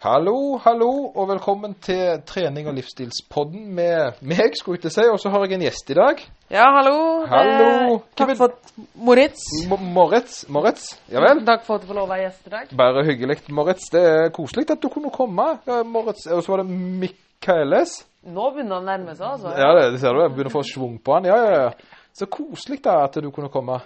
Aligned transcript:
Hallo, 0.00 0.56
hallo, 0.64 1.12
og 1.12 1.26
velkommen 1.28 1.74
til 1.84 2.22
trening- 2.24 2.68
og 2.70 2.72
livsstilspodden 2.78 3.66
med 3.74 4.22
meg, 4.24 4.54
skulle 4.56 4.78
jeg 4.78 4.86
til 4.86 4.94
si, 4.94 5.02
og 5.12 5.18
så 5.20 5.28
har 5.28 5.42
jeg 5.44 5.58
en 5.58 5.64
gjest 5.66 5.90
i 5.92 5.96
dag. 5.98 6.22
Ja, 6.48 6.70
hallo. 6.72 7.26
Hallo. 7.28 7.66
Eh, 7.98 8.06
takk 8.16 8.30
for 8.38 8.54
Moritz. 8.94 9.42
M 9.68 9.74
Moritz, 9.92 10.38
Moritz, 10.48 10.86
ja 11.12 11.20
vel? 11.20 11.42
Takk 11.44 11.66
for 11.66 11.76
at 11.76 11.84
du 11.84 11.90
får 11.90 11.98
lov 11.98 12.08
å 12.08 12.12
være 12.14 12.22
gjest 12.22 12.48
i 12.48 12.52
dag. 12.54 12.72
Bare 12.80 13.02
hyggelig, 13.10 13.36
Moritz. 13.52 13.90
Det 13.92 14.00
er 14.14 14.32
koselig 14.32 14.64
at 14.72 14.80
du 14.80 14.88
kunne 14.88 15.12
komme. 15.12 15.50
Ja, 15.68 15.82
Moritz, 15.84 16.24
og 16.32 16.40
så 16.46 16.54
var 16.54 16.62
det 16.62 16.80
Michaeles. 17.04 17.98
Nå 18.24 18.48
begynner 18.54 18.80
han 18.80 18.88
å 18.88 18.90
nærme 18.94 19.18
seg, 19.18 19.26
altså. 19.34 19.52
Ja, 19.52 19.68
det, 19.76 19.84
det 19.92 20.00
ser 20.00 20.16
du, 20.16 20.22
jeg 20.24 20.32
begynner 20.32 20.54
å 20.54 20.56
få 20.56 20.64
svung 20.64 20.96
på 20.96 21.18
han. 21.18 21.28
Ja, 21.28 21.36
ja, 21.44 21.60
ja. 21.66 22.00
Så 22.16 22.30
koselig 22.32 22.80
da 22.88 23.02
at 23.04 23.20
du 23.20 23.28
kunne 23.28 23.52
komme. 23.52 23.82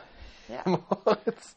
Ja. 0.46 0.62
Moritz. 0.76 1.56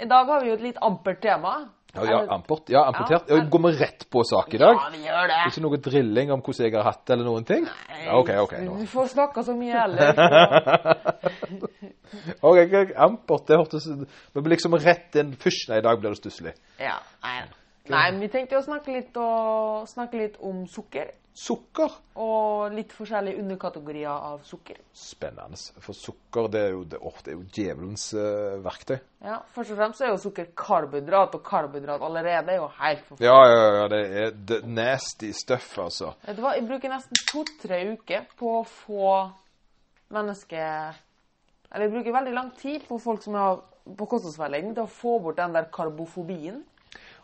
I 0.00 0.08
dag 0.08 0.24
har 0.32 0.40
vi 0.40 0.48
jo 0.48 0.56
et 0.56 0.64
litt 0.70 0.80
ampert 0.80 1.20
tema. 1.20 1.58
Ja, 1.94 2.04
ja, 2.06 2.18
amport, 2.30 2.68
ja, 2.70 2.84
amputert. 2.86 3.28
Ja. 3.28 3.40
Går 3.50 3.62
vi 3.64 3.70
rett 3.80 4.04
på 4.10 4.22
sak 4.24 4.54
i 4.54 4.60
dag? 4.62 4.76
Ja, 4.78 4.90
vi 4.94 5.00
gjør 5.04 5.30
det. 5.32 5.38
Ikke 5.50 5.62
noe 5.64 5.80
drilling 5.82 6.30
om 6.30 6.42
hvordan 6.44 6.68
jeg 6.68 6.76
har 6.76 6.86
hatt 6.86 7.02
det, 7.02 7.16
eller 7.16 7.26
noen 7.26 7.46
ting? 7.48 7.66
Ja, 8.04 8.18
ok, 8.18 8.30
ok. 8.44 8.54
nå. 8.66 8.76
Vi 8.78 8.86
får 8.92 9.10
snakke 9.16 9.44
så 9.46 9.56
mye 9.58 9.74
heller. 9.74 10.06
Ok, 12.42 12.72
Ampert, 12.98 13.46
det 13.46 13.56
hørtes 13.56 13.84
Vi 13.86 14.40
blir 14.42 14.56
liksom 14.56 14.74
rett 14.82 15.14
inn 15.20 15.30
Først, 15.38 15.68
nei, 15.70 15.78
i 15.78 15.84
dag 15.84 16.00
blir 16.00 16.10
det 16.10 16.18
stusslig. 16.18 16.52
Ja, 16.80 16.96
nei. 17.22 17.36
nei, 17.92 18.04
vi 18.18 18.28
tenkte 18.32 18.58
å 18.58 18.64
snakke 18.64 18.94
litt, 18.94 19.14
og, 19.14 19.86
snakke 19.90 20.18
litt 20.18 20.40
om 20.42 20.64
sukker. 20.70 21.12
Sukker. 21.36 21.92
Og 22.20 22.74
litt 22.74 22.92
forskjellige 22.92 23.40
underkategorier 23.40 24.10
av 24.10 24.42
sukker. 24.44 24.80
Spennende. 24.96 25.58
For 25.80 25.96
sukker, 25.96 26.48
det 26.52 26.62
er 26.66 26.72
jo, 26.74 26.82
det, 26.90 27.00
oh, 27.00 27.20
det 27.24 27.32
er 27.32 27.38
jo 27.38 27.44
djevelens 27.54 28.06
uh, 28.16 28.58
verktøy. 28.64 28.96
Ja, 29.24 29.38
Først 29.54 29.74
og 29.74 29.80
fremst 29.80 30.04
er 30.04 30.12
jo 30.12 30.20
sukker 30.20 30.50
karbohydrat, 30.58 31.36
og 31.38 31.44
karbohydrat 31.46 32.04
allerede 32.06 32.54
er 32.54 32.60
jo 32.60 32.68
helt 32.80 33.04
forferdelig. 33.06 33.30
Ja, 33.30 33.38
ja, 33.48 33.70
ja, 33.78 33.86
det 33.92 34.02
er 34.24 34.34
det 34.52 34.60
nasty 34.68 35.30
stuff, 35.36 35.72
altså. 35.78 36.14
Vet 36.26 36.40
du 36.40 36.44
hva, 36.44 36.56
jeg 36.58 36.66
bruker 36.68 36.92
nesten 36.92 37.22
to-tre 37.30 37.82
uker 37.94 38.26
på 38.40 38.56
å 38.58 38.66
få 38.66 39.14
mennesker 40.10 40.98
Eller 41.70 41.86
jeg 41.86 41.92
bruker 41.94 42.14
veldig 42.16 42.32
lang 42.34 42.48
tid 42.58 42.82
på 42.88 42.96
folk 42.98 43.22
som 43.22 43.36
har 43.38 43.60
på 43.96 44.06
kostholdsveiledning 44.10 44.74
til 44.74 44.86
å 44.86 44.90
få 44.90 45.18
bort 45.22 45.38
den 45.38 45.54
der 45.54 45.68
karbofobien. 45.72 46.60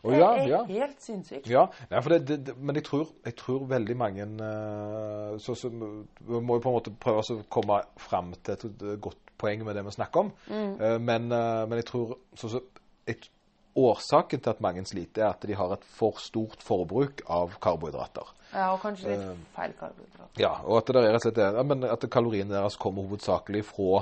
Det 0.06 0.22
er 0.22 0.48
ja. 0.50 0.62
helt 0.68 1.02
sinnssykt. 1.02 1.48
Ja, 1.50 1.66
nei, 1.90 2.00
for 2.02 2.14
det, 2.14 2.20
det, 2.28 2.38
det, 2.48 2.56
men 2.58 2.78
jeg 2.78 2.86
tror, 2.88 3.06
jeg 3.26 3.36
tror 3.38 3.64
veldig 3.70 3.96
mange 3.98 4.26
uh, 4.40 5.36
så, 5.42 5.56
så, 5.58 5.70
Vi 5.70 6.40
må 6.40 6.58
jo 6.58 6.64
på 6.64 6.72
en 6.72 6.76
måte 6.78 6.92
prøve 7.00 7.22
å 7.22 7.38
komme 7.52 7.80
fram 8.00 8.34
til 8.46 8.56
et, 8.56 8.84
godt 9.02 9.32
poeng 9.40 9.64
med 9.66 9.77
det 9.77 9.84
vi 9.84 9.92
snakker 9.92 10.22
om. 10.24 10.28
Eh, 10.48 10.94
men, 11.02 11.27
uh, 11.28 11.64
men 11.68 11.82
jeg 11.82 11.88
tror 11.90 12.14
så, 12.38 12.52
så, 12.56 12.62
et, 13.08 13.30
Årsaken 13.77 14.40
til 14.40 14.48
at 14.54 14.60
mange 14.64 14.80
sliter, 14.88 15.27
er 15.27 15.34
at 15.34 15.42
de 15.44 15.52
har 15.52 15.74
et 15.74 15.82
for 15.98 16.16
stort 16.24 16.62
forbruk 16.64 17.18
av 17.28 17.58
karbohydrater. 17.60 18.30
Ja, 18.54 18.70
og 18.70 18.78
kanskje 18.80 19.10
litt 19.10 19.42
feil 19.52 19.74
karbohydrater. 19.77 20.30
Ja, 20.40 20.54
og 20.64 20.78
at 20.78 20.88
det 20.88 21.02
er 21.02 21.10
rett 21.10 21.18
og 21.18 21.27
slett 21.27 21.40
er, 21.44 21.58
men 21.68 21.84
at 21.84 22.06
kaloriene 22.08 22.54
deres 22.54 22.78
kommer 22.80 23.04
hovedsakelig 23.04 23.60
fra 23.68 24.00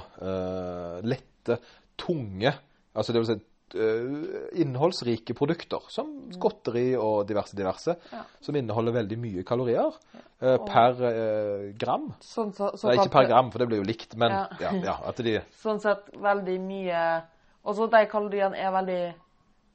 lette, 1.03 1.59
tunge, 1.99 2.55
altså 2.95 3.17
det 3.17 3.25
vil 3.25 3.29
si 3.33 3.37
innholdsrike 3.75 5.35
produkter, 5.37 5.83
som 5.93 6.11
godteri 6.41 6.95
og 6.99 7.27
diverse 7.29 7.57
diverse, 7.57 7.97
Ja. 8.13 8.23
som 8.41 8.57
inneholder 8.57 8.93
veldig 8.93 9.19
mye 9.19 9.45
kalorier 9.45 9.93
eh, 10.41 10.59
per 10.67 11.03
eh, 11.09 11.73
gram. 11.79 12.13
Sånn, 12.21 12.53
så, 12.55 12.71
Nei, 12.85 12.97
ikke 12.99 13.11
per 13.13 13.29
gram, 13.31 13.51
for 13.51 13.59
det 13.59 13.69
blir 13.69 13.79
jo 13.83 13.89
likt, 13.89 14.17
men 14.17 14.31
ja, 14.31 14.47
Ja. 14.61 14.73
ja, 14.85 14.97
at 15.09 15.17
de 15.17 15.41
sånn 15.65 15.81
sett 15.81 16.11
veldig 16.15 16.59
mye 16.61 17.23
Og 17.65 17.77
så 17.77 17.87
de 17.89 18.07
kaloriene 18.07 18.57
er 18.61 18.71
veldig 18.73 19.15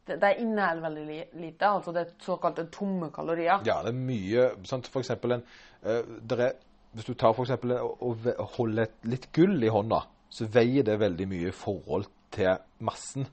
De, 0.05 0.15
de 0.17 0.29
inneholder 0.41 0.81
veldig 0.81 1.27
lite. 1.41 1.65
Altså 1.65 1.91
det 1.93 2.01
er 2.01 2.13
såkalte 2.21 2.67
tomme 2.71 3.11
kalorier. 3.13 3.61
Ja, 3.65 3.81
det 3.83 3.89
er 3.93 3.97
mye 3.97 4.51
sant, 4.65 4.87
For 4.87 5.01
eksempel 5.01 5.33
en 5.33 5.43
eh, 5.83 6.01
der 6.21 6.39
er, 6.47 6.53
Hvis 6.93 7.05
du 7.05 7.13
tar 7.13 7.33
for 7.33 7.43
eksempel 7.45 7.71
Og 7.77 8.25
holder 8.57 8.83
et, 8.87 8.95
litt 9.03 9.27
gull 9.33 9.61
i 9.63 9.69
hånda, 9.69 10.03
så 10.29 10.45
veier 10.49 10.83
det 10.83 10.99
veldig 10.99 11.27
mye 11.27 11.47
i 11.49 11.51
forhold 11.51 12.05
til 12.31 12.57
massen. 12.79 13.25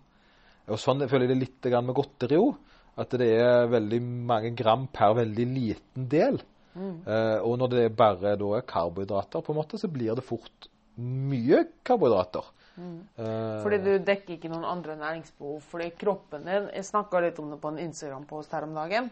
Og 0.66 0.80
sånn 0.80 1.04
føler 1.06 1.26
jeg 1.26 1.34
det 1.34 1.42
litt 1.44 1.70
med 1.78 1.94
godteri 1.96 2.38
òg. 2.40 2.56
At 2.96 3.12
det 3.20 3.28
er 3.36 3.68
veldig 3.68 4.00
mange 4.02 4.54
gram 4.56 4.86
per 4.88 5.18
veldig 5.18 5.46
liten 5.52 6.06
del. 6.08 6.40
Eh, 6.76 7.38
og 7.40 7.58
når 7.60 7.72
det 7.72 7.84
bare 7.96 8.34
da 8.40 8.52
er 8.56 8.64
karbohydrater, 8.68 9.44
på 9.44 9.52
en 9.52 9.58
måte, 9.60 9.80
så 9.80 9.88
blir 9.92 10.16
det 10.16 10.24
fort 10.24 10.68
mye 10.96 11.62
karbohydrater. 11.84 12.48
Eh, 12.76 13.62
Fordi 13.64 13.78
du 13.84 13.92
dekker 14.04 14.36
ikke 14.36 14.50
noen 14.52 14.66
andre 14.68 14.96
næringsbehov. 15.00 15.60
Fordi 15.70 15.90
kroppen 15.96 16.44
din 16.44 16.68
Jeg 16.74 16.84
snakka 16.84 17.20
litt 17.24 17.38
om 17.40 17.50
det 17.50 17.60
på 17.60 17.72
en 17.72 17.80
Instagram-post 17.86 18.52
her 18.52 18.66
om 18.68 18.74
dagen. 18.76 19.10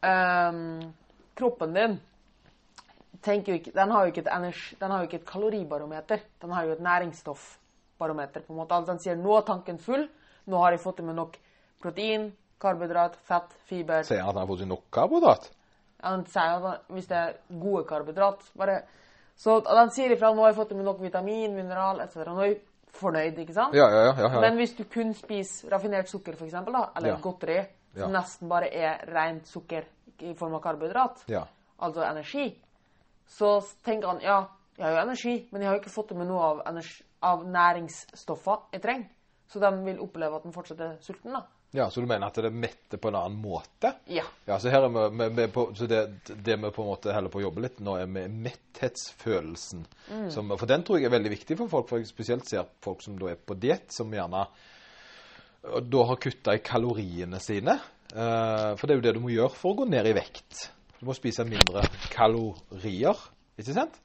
Um, 0.00 0.94
kroppen 1.36 1.74
din 1.74 1.98
ikke 3.20 3.72
Den 3.74 3.90
har 3.90 4.06
ikke 4.06 4.22
et, 4.22 4.30
energi, 4.32 4.76
den 4.80 4.90
har 4.90 5.02
jo 5.02 5.08
ikke 5.08 5.18
et 5.20 5.26
kaloribarometer. 5.26 6.20
Den 6.40 6.50
har 6.52 6.64
jo 6.64 6.72
et 6.72 6.80
næringsstoffbarometer. 6.80 8.40
på 8.40 8.52
en 8.52 8.56
måte. 8.56 8.74
Altså 8.74 8.92
Den 8.92 8.98
sier 8.98 9.16
'nå 9.16 9.36
er 9.36 9.42
tanken 9.42 9.78
full', 9.78 10.08
'nå 10.46 10.62
har 10.62 10.72
jeg 10.72 10.80
fått 10.80 11.00
i 11.00 11.06
meg 11.06 11.16
nok 11.16 11.36
protein, 11.82 12.30
karbohydrat, 12.60 13.16
fett, 13.28 13.52
fiber'. 13.68 14.04
Sier 14.04 14.22
han 14.22 14.28
at 14.28 14.34
han 14.34 14.42
har 14.42 14.50
fått 14.52 14.62
seg 14.64 14.68
nok 14.68 14.84
karbohydrat? 14.92 15.50
Han 16.02 16.24
sier 16.26 16.66
at 16.66 16.88
hvis 16.88 17.06
det 17.08 17.16
er 17.16 17.36
gode 17.48 17.84
karbohydrat 17.88 18.50
bare, 18.56 18.82
Så 19.40 19.62
han 19.64 19.90
sier 19.90 20.12
ifra 20.12 20.34
'nå 20.34 20.42
har 20.42 20.50
jeg 20.50 20.56
fått 20.56 20.72
i 20.72 20.74
meg 20.74 20.84
nok 20.84 21.00
vitamin, 21.00 21.54
mineral 21.54 22.00
etc'. 22.00 22.26
Nå 22.26 22.40
er 22.40 22.46
jeg 22.46 22.60
fornøyd, 22.92 23.38
ikke 23.38 23.54
sant? 23.54 23.74
Ja, 23.74 23.88
ja, 23.88 24.02
ja. 24.04 24.14
ja, 24.18 24.32
ja. 24.34 24.40
Men 24.40 24.56
hvis 24.56 24.74
du 24.76 24.84
kun 24.84 25.14
spiser 25.14 25.70
raffinert 25.72 26.08
sukker, 26.08 26.36
for 26.36 26.44
eksempel, 26.44 26.72
da, 26.72 26.90
eller 26.96 27.20
godteri, 27.22 27.66
som 27.96 28.12
nesten 28.12 28.48
bare 28.48 28.68
er 28.74 29.04
rent 29.08 29.48
sukker 29.48 29.86
i 30.20 30.34
form 30.34 30.54
av 30.54 30.62
karbohydrat, 30.64 31.24
ja. 31.28 31.44
altså 31.78 32.04
energi, 32.04 32.50
så 33.30 33.60
tenker 33.86 34.08
han 34.08 34.20
ja, 34.24 34.42
jeg 34.76 34.84
har 34.86 34.96
jo 34.96 35.02
energi, 35.02 35.48
men 35.52 35.62
jeg 35.62 35.68
har 35.68 35.76
jo 35.76 35.82
ikke 35.82 35.94
fått 35.94 36.12
i 36.12 36.18
meg 36.18 36.28
noe 36.28 36.42
av, 36.42 36.60
av 37.22 37.42
næringsstoffer 37.46 38.68
jeg 38.74 38.84
trenger. 38.84 39.08
Så 39.50 39.58
de 39.58 39.70
vil 39.82 39.98
oppleve 40.02 40.38
at 40.38 40.44
den 40.46 40.54
fortsatt 40.54 40.80
er 40.84 40.98
sulten, 41.02 41.34
da. 41.34 41.40
ja, 41.74 41.88
Så 41.90 42.02
du 42.02 42.06
mener 42.06 42.28
at 42.28 42.36
det 42.38 42.46
er 42.46 42.54
mette 42.54 43.00
på 43.02 43.10
en 43.10 43.18
annen 43.18 43.38
måte? 43.42 43.90
Ja. 44.06 44.22
Ja, 44.46 44.60
så 44.62 44.70
vi, 44.70 45.04
vi, 45.18 45.28
vi 45.40 45.46
på, 45.50 45.64
så 45.74 45.88
det, 45.90 46.02
det 46.30 46.56
vi 46.56 46.70
på 46.70 46.84
en 46.84 46.90
måte 46.92 47.14
holder 47.16 47.32
på 47.34 47.40
å 47.40 47.46
jobbe 47.48 47.64
litt 47.64 47.80
nå, 47.82 47.96
er 47.98 48.06
med 48.06 48.36
metthetsfølelsen. 48.46 49.86
Som, 50.30 50.54
for 50.54 50.70
den 50.70 50.86
tror 50.86 51.00
jeg 51.00 51.10
er 51.10 51.16
veldig 51.16 51.32
viktig 51.34 51.58
for 51.58 51.72
folk, 51.72 51.88
for 51.90 51.98
jeg 51.98 52.12
spesielt 52.12 52.46
ser 52.46 52.70
folk 52.84 53.02
som 53.02 53.18
da 53.18 53.32
er 53.32 53.42
på 53.42 53.58
diett, 53.58 53.90
som 53.94 54.14
gjerne 54.14 54.46
da 55.60 56.04
har 56.08 56.16
kutta 56.16 56.54
i 56.56 56.62
kaloriene 56.64 57.40
sine. 57.42 57.74
Uh, 58.14 58.76
for 58.78 58.86
det 58.86 58.94
er 58.94 59.00
jo 59.00 59.06
det 59.08 59.16
du 59.18 59.22
må 59.22 59.32
gjøre 59.34 59.54
for 59.54 59.74
å 59.74 59.82
gå 59.82 59.88
ned 59.90 60.08
i 60.08 60.14
vekt. 60.16 60.70
Du 61.00 61.06
må 61.08 61.14
spise 61.16 61.44
mindre 61.48 61.84
kalorier, 62.12 63.18
ikke 63.60 63.76
sant? 63.76 63.98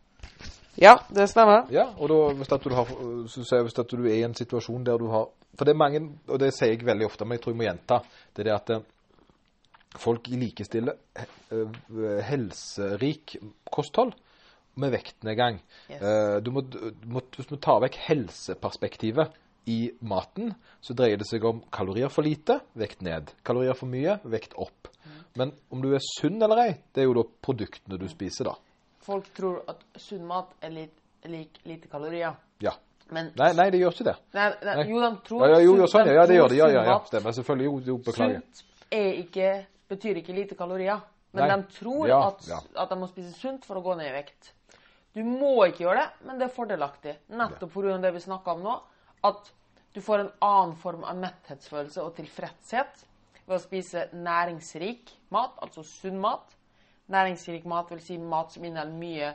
Ja, 0.81 0.97
det 1.15 1.29
stemmer. 1.31 1.69
Ja, 1.71 1.85
og 1.95 2.09
da, 2.11 2.17
hvis, 2.35 2.51
at 2.51 2.65
har, 2.75 2.89
hvis 3.63 3.79
at 3.79 3.91
du 3.93 4.03
er 4.03 4.17
i 4.17 4.25
en 4.27 4.35
situasjon 4.35 4.83
der 4.83 4.99
du 4.99 5.07
har 5.13 5.29
For 5.55 5.63
det 5.63 5.71
er 5.71 5.79
mange, 5.79 6.01
og 6.27 6.39
det 6.41 6.49
sier 6.51 6.73
jeg 6.73 6.83
veldig 6.83 7.05
ofte, 7.07 7.23
men 7.23 7.37
jeg 7.37 7.43
tror 7.45 7.53
jeg 7.53 7.59
må 7.61 7.63
gjenta, 7.69 8.01
det 8.35 8.43
er 8.43 8.47
det 8.49 8.55
at 8.57 8.71
eh, 8.75 8.81
folk 10.03 10.27
likestiller 10.27 10.97
eh, 11.15 12.25
helserik 12.27 13.37
kosthold 13.71 14.11
med 14.75 14.91
vektnedgang. 14.91 15.61
Yes. 15.87 16.01
Eh, 16.01 16.41
Du 16.43 16.51
må, 16.51 16.65
du 16.67 16.91
må, 17.07 17.23
hvis 17.37 17.47
vi 17.53 17.61
tar 17.63 17.79
vekk 17.85 17.95
helseperspektivet 18.09 19.31
i 19.71 19.79
maten, 20.03 20.51
så 20.83 20.93
dreier 20.93 21.17
det 21.17 21.29
seg 21.29 21.47
om 21.47 21.63
kalorier 21.73 22.11
for 22.11 22.27
lite, 22.27 22.59
vekt 22.75 22.99
ned. 23.01 23.31
Kalorier 23.47 23.79
for 23.79 23.87
mye, 23.87 24.19
vekt 24.27 24.59
opp. 24.59 24.91
Men 25.39 25.55
om 25.71 25.81
du 25.81 25.93
er 25.95 26.03
sunn 26.03 26.37
eller 26.43 26.61
ei, 26.61 26.71
det 26.93 27.01
er 27.03 27.07
jo 27.09 27.15
da 27.17 27.23
produktene 27.47 27.97
du 27.99 28.05
spiser, 28.11 28.51
da. 28.51 28.59
Folk 29.05 29.29
tror 29.37 29.61
at 29.69 29.83
sunn 30.01 30.25
mat 30.25 30.55
er 30.65 30.73
litt, 30.73 30.97
lik 31.29 31.59
lite 31.65 31.89
kalorier. 31.91 32.35
Ja. 32.63 32.73
Men 33.13 33.29
Nei, 33.37 33.51
nei, 33.53 33.67
det 33.69 33.79
gjør 33.83 33.93
ikke 33.93 34.07
det. 34.07 34.15
Nei, 34.33 34.45
nei, 34.65 34.75
jo, 34.89 35.01
de 35.03 35.09
tror 35.27 35.43
Ja, 35.45 35.49
ja, 35.53 35.59
jo, 35.61 35.75
jo, 35.77 35.87
sånn, 35.89 36.09
ja, 36.09 36.23
det 36.25 36.39
gjør 36.39 36.49
det. 36.49 36.57
Ja, 36.57 36.69
ja, 36.73 36.85
ja, 36.87 36.95
stemmer. 37.05 37.35
Selvfølgelig. 37.37 37.67
Jo, 37.67 37.75
jo, 37.91 37.97
beklager. 38.07 38.41
Sunt 38.89 39.71
betyr 39.91 40.21
ikke 40.21 40.33
lite 40.33 40.57
kalorier. 40.57 41.03
Men 41.35 41.49
Nei. 41.49 41.55
de 41.59 41.75
tror 41.75 42.07
Ja, 42.09 42.19
at, 42.31 42.47
ja. 42.47 42.59
at 42.81 42.89
de 42.89 42.97
må 42.97 43.09
spise 43.11 43.33
sunt 43.37 43.65
for 43.67 43.77
å 43.77 43.83
gå 43.85 43.97
ned 43.99 44.09
i 44.09 44.15
vekt. 44.15 44.53
Du 45.15 45.21
må 45.23 45.53
ikke 45.67 45.85
gjøre 45.85 46.01
det, 46.01 46.27
men 46.27 46.39
det 46.39 46.47
er 46.47 46.55
fordelaktig. 46.55 47.15
Nettopp 47.39 47.71
pga. 47.75 47.97
det 48.03 48.13
vi 48.15 48.23
snakka 48.23 48.55
om 48.55 48.63
nå. 48.65 48.75
At 49.27 49.51
du 49.95 50.01
får 50.03 50.23
en 50.23 50.31
annen 50.43 50.75
form 50.79 51.05
av 51.07 51.19
metthetsfølelse 51.19 52.03
og 52.03 52.15
tilfredshet 52.17 53.05
ved 53.45 53.55
å 53.55 53.61
spise 53.61 54.09
næringsrik 54.11 55.13
mat, 55.31 55.55
altså 55.63 55.85
sunn 55.87 56.17
mat. 56.19 56.55
Næringsrik 57.11 57.65
mat 57.69 57.91
vil 57.91 57.99
si 58.01 58.17
mat 58.17 58.51
som 58.55 58.63
inneholder 58.65 58.97
mye 58.97 59.33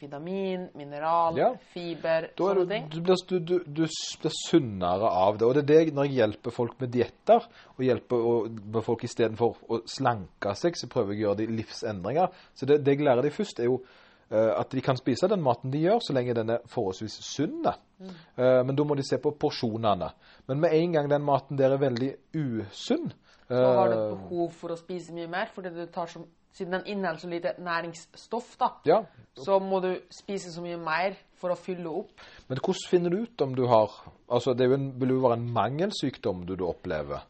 vitamin, 0.00 0.68
mineral, 0.74 1.36
Ja. 1.36 1.48
fiber, 1.74 2.28
Da 2.36 2.44
sånne 2.44 2.62
du, 2.64 2.66
ting. 2.68 2.88
du, 2.90 3.00
blir, 3.00 3.16
du, 3.28 3.38
du, 3.40 3.58
du 3.66 3.82
blir 4.20 4.32
sunnere 4.46 5.08
av 5.10 5.36
det. 5.38 5.46
Og 5.46 5.54
det 5.54 5.62
er 5.64 5.66
det 5.84 5.94
når 5.94 6.06
jeg 6.08 6.14
hjelper 6.20 6.50
folk 6.56 6.78
med 6.80 6.88
dietter, 6.94 7.44
og 7.76 7.82
hjelper 7.84 8.16
og, 8.30 8.60
med 8.64 8.82
folk 8.86 9.04
istedenfor 9.04 9.58
å 9.68 9.80
slanke 9.90 10.54
seg, 10.56 10.78
så 10.78 10.88
prøver 10.88 11.12
jeg 11.12 11.20
å 11.20 11.26
gjøre 11.28 11.40
de 11.42 11.48
livsendringer. 11.58 12.30
Så 12.54 12.66
det, 12.70 12.78
det 12.86 12.94
jeg 12.96 13.04
lærer 13.04 13.26
de 13.28 13.34
først, 13.34 13.60
er 13.60 13.68
jo 13.68 13.80
uh, 13.82 14.54
at 14.62 14.70
de 14.72 14.80
kan 14.80 14.96
spise 14.96 15.28
den 15.28 15.42
maten 15.44 15.70
de 15.74 15.82
gjør, 15.84 16.00
så 16.00 16.16
lenge 16.16 16.34
den 16.38 16.54
er 16.56 16.64
forholdsvis 16.70 17.18
sunn. 17.26 17.60
da. 17.66 17.74
Uh, 18.00 18.62
men 18.64 18.72
da 18.78 18.84
må 18.88 18.96
de 18.96 19.04
se 19.04 19.18
på 19.20 19.34
porsjonene. 19.36 20.12
Men 20.48 20.60
med 20.64 20.72
en 20.80 20.92
gang 20.96 21.10
den 21.12 21.26
maten 21.28 21.58
der 21.60 21.74
er 21.76 21.82
veldig 21.82 22.14
usunn, 22.40 23.10
så 23.50 23.66
har 23.74 23.88
du 23.90 23.96
et 23.98 24.04
Eh, 24.06 24.10
behov 24.16 24.52
for 24.54 24.70
å 24.72 24.78
spise 24.78 25.12
mye 25.12 25.26
mer, 25.28 25.48
fordi 25.52 25.74
du 25.74 25.84
tar 25.90 26.06
så, 26.06 26.22
siden 26.52 26.78
den 26.78 26.86
inneholder 26.86 27.20
så 27.22 27.30
lite 27.30 27.54
næringsstoff, 27.58 28.56
da, 28.58 28.70
Ja, 28.84 29.02
så 29.38 29.58
må 29.62 29.80
du 29.80 29.92
spise 30.10 30.52
så 30.52 30.62
mye 30.64 30.78
mer 30.80 31.16
for 31.40 31.54
å 31.54 31.58
fylle 31.58 31.88
opp. 31.88 32.12
men 32.48 32.58
hvordan 32.58 32.90
finner 32.90 33.10
du 33.10 33.22
ut 33.22 33.40
om 33.40 33.54
du 33.54 33.66
har 33.66 33.90
Altså, 34.30 34.54
det 34.54 34.64
er 34.64 34.68
jo 34.70 34.74
en, 34.74 35.00
vil 35.00 35.10
jo 35.10 35.22
være 35.24 35.40
en 35.40 35.48
mangelsykdom 35.52 36.44
du, 36.46 36.54
du 36.54 36.62
opplever. 36.68 37.24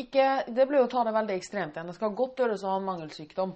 Ikke, 0.00 0.44
det 0.48 0.64
blir 0.64 0.80
jo 0.80 0.86
å 0.86 0.88
ta 0.88 1.02
det 1.04 1.12
veldig 1.12 1.34
ekstremt 1.36 1.76
igjen. 1.76 1.90
Det 1.90 1.96
skal 1.98 2.14
godt 2.16 2.40
gjøres 2.40 2.62
å 2.64 2.70
ha 2.70 2.78
en 2.78 2.86
mangelsykdom. 2.86 3.52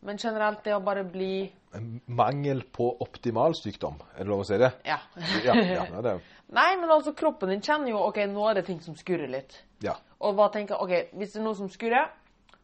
Men 0.00 0.18
generelt 0.18 0.64
det 0.66 0.74
å 0.74 0.82
bare 0.82 1.04
bli 1.06 1.48
En 1.76 2.00
mangel 2.06 2.62
på 2.72 2.88
optimal 3.04 3.54
sykdom, 3.58 3.98
er 4.16 4.24
det 4.24 4.30
lov 4.30 4.40
å 4.40 4.46
si 4.48 4.56
det? 4.58 4.70
Ja. 4.88 4.96
Ja, 5.44 5.54
ja, 5.54 5.84
ja 5.92 6.02
det 6.02 6.14
Nei, 6.58 6.70
men 6.80 6.88
altså, 6.88 7.12
kroppen 7.12 7.52
din 7.52 7.60
kjenner 7.62 7.92
jo 7.92 8.00
OK, 8.06 8.22
nå 8.30 8.46
er 8.48 8.58
det 8.58 8.64
ting 8.70 8.78
som 8.80 8.96
skurrer 8.96 9.28
litt. 9.28 9.58
Ja. 9.84 9.98
Og 10.24 10.38
hva 10.38 10.48
tenker 10.54 10.80
OK, 10.80 11.12
hvis 11.12 11.34
det 11.34 11.42
er 11.42 11.44
noe 11.44 11.58
som 11.58 11.68
skurrer, 11.70 12.08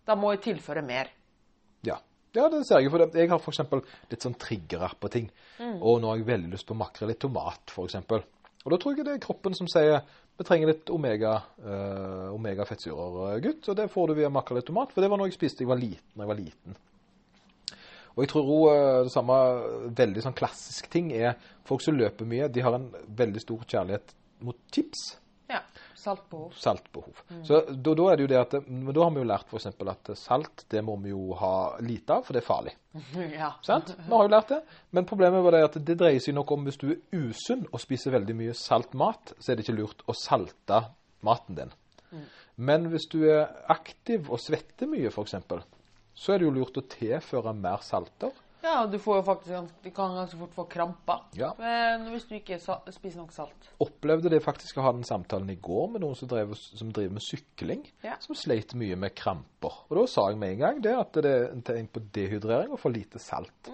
da 0.09 0.17
må 0.17 0.33
jeg 0.33 0.41
tilføre 0.47 0.83
mer. 0.87 1.11
Ja. 2.35 2.49
det 2.53 2.65
ser 2.69 2.83
jeg. 2.83 2.93
For 2.93 3.07
jeg 3.07 3.31
har 3.31 3.41
f.eks. 3.41 3.91
litt 4.11 4.27
sånn 4.27 4.39
triggerapp 4.41 5.01
på 5.03 5.11
ting. 5.13 5.31
Mm. 5.59 5.79
Og 5.81 6.01
nå 6.03 6.11
har 6.11 6.21
jeg 6.21 6.31
veldig 6.33 6.53
lyst 6.55 6.69
på 6.69 6.79
makrell 6.79 7.15
i 7.15 7.19
tomat, 7.21 7.75
f.eks. 7.75 8.01
Og 8.65 8.73
da 8.73 8.79
tror 8.81 8.95
jeg 8.95 9.07
det 9.07 9.17
er 9.19 9.25
kroppen 9.25 9.57
som 9.57 9.69
sier 9.69 10.01
vi 10.35 10.43
trenger 10.43 10.73
litt 10.73 10.91
omega, 10.91 11.37
uh, 11.63 12.33
omega-fettsyrer, 12.35 13.39
gutt. 13.45 13.69
Og 13.71 13.77
det 13.79 13.87
får 13.93 14.11
du 14.11 14.17
via 14.19 14.33
makrell 14.35 14.59
i 14.59 14.67
tomat, 14.67 14.91
for 14.91 15.05
det 15.05 15.11
var 15.13 15.21
noe 15.21 15.31
jeg 15.31 15.37
spiste 15.37 15.63
da 15.63 15.69
jeg 15.69 15.71
var 15.71 15.83
liten. 15.83 16.25
Jeg 16.25 16.31
var 16.31 16.41
liten. 16.41 16.79
Og 18.15 18.23
jeg 18.23 18.31
tror 18.31 18.51
også, 18.55 18.75
eh, 18.75 19.05
det 19.07 19.13
samme 19.13 19.37
veldig 19.99 20.23
sånn 20.23 20.37
klassisk 20.39 20.87
ting 20.91 21.09
er 21.13 21.33
folk 21.67 21.83
som 21.83 21.97
løper 21.99 22.29
mye, 22.31 22.47
de 22.47 22.63
har 22.63 22.77
en 22.77 22.87
veldig 23.09 23.43
stor 23.43 23.65
kjærlighet 23.67 24.15
mot 24.47 24.59
chips. 24.71 25.17
Saltbehov. 26.05 26.53
saltbehov. 26.61 27.23
Så 27.49 27.61
da, 27.71 27.95
da 27.97 28.09
er 28.11 28.19
det 28.19 28.27
jo 28.27 28.31
det 28.35 28.41
at 28.41 28.57
Men 28.69 28.93
da 28.93 29.07
har 29.07 29.13
vi 29.15 29.23
jo 29.23 29.29
lært 29.31 29.49
f.eks. 29.49 29.71
at 29.73 30.11
salt 30.21 30.65
det 30.71 30.83
må 30.85 30.99
vi 31.01 31.15
jo 31.15 31.33
ha 31.41 31.55
lite 31.81 32.19
av, 32.19 32.27
for 32.27 32.37
det 32.37 32.43
er 32.43 32.49
farlig. 32.49 32.75
ja. 33.41 33.55
Sant? 33.65 33.95
Vi 33.97 34.13
har 34.13 34.29
jo 34.29 34.35
lært 34.35 34.53
det. 34.53 34.61
Men 34.93 35.09
problemet 35.09 35.45
var 35.47 35.57
det 35.57 35.63
at 35.71 35.79
det 35.89 35.97
dreier 36.03 36.21
seg 36.23 36.37
nok 36.37 36.53
om 36.57 36.69
hvis 36.69 36.81
du 36.83 36.91
er 36.93 37.01
usunn 37.17 37.65
og 37.71 37.81
spiser 37.83 38.15
veldig 38.19 38.37
mye 38.43 38.57
salt 38.59 38.93
mat, 38.99 39.33
så 39.39 39.53
er 39.53 39.59
det 39.59 39.67
ikke 39.67 39.79
lurt 39.81 40.05
å 40.07 40.17
salte 40.19 40.85
maten 41.25 41.59
din. 41.63 41.75
Men 42.55 42.87
hvis 42.93 43.09
du 43.11 43.25
er 43.27 43.49
aktiv 43.73 44.29
og 44.31 44.39
svetter 44.43 44.87
mye, 44.91 45.11
f.eks., 45.11 45.35
så 46.15 46.35
er 46.35 46.39
det 46.39 46.47
jo 46.47 46.55
lurt 46.55 46.77
å 46.79 46.85
tilføre 46.87 47.55
mer 47.59 47.81
salter. 47.83 48.31
Ja, 48.65 48.87
du 48.89 48.97
får 49.03 49.19
jo 49.19 49.25
faktisk 49.27 49.53
ganske, 49.53 49.77
Du 49.85 49.91
kan 49.93 50.15
ganske 50.17 50.39
fort 50.41 50.55
få 50.57 50.65
kramper 50.73 51.27
Ja. 51.37 51.51
Men 51.59 52.07
hvis 52.15 52.25
du 52.31 52.35
ikke 52.39 52.57
spiser 52.59 53.21
nok 53.21 53.35
salt. 53.37 53.69
Opplevde 53.85 54.33
det 54.33 54.41
faktisk 54.45 54.79
å 54.81 54.87
ha 54.87 54.93
den 54.97 55.05
samtalen 55.05 55.51
i 55.53 55.59
går 55.61 55.91
med 55.93 56.05
noen 56.05 56.17
som, 56.17 56.31
drev, 56.31 56.55
som 56.57 56.93
driver 56.95 57.19
med 57.19 57.27
sykling, 57.27 57.85
Ja. 58.05 58.17
som 58.25 58.35
sleit 58.39 58.75
mye 58.75 58.97
med 58.97 59.15
kramper. 59.15 59.85
Og 59.91 59.99
da 59.99 60.07
sa 60.07 60.29
jeg 60.31 60.41
med 60.41 60.55
en 60.55 60.59
gang 60.65 60.83
det 60.83 60.97
at 60.97 61.13
det 61.13 61.31
er 61.31 61.53
en 61.53 61.63
tegn 61.63 61.89
på 61.93 62.01
dehydrering 62.15 62.73
og 62.73 62.81
for 62.81 62.95
lite 62.95 63.21
salt. 63.21 63.71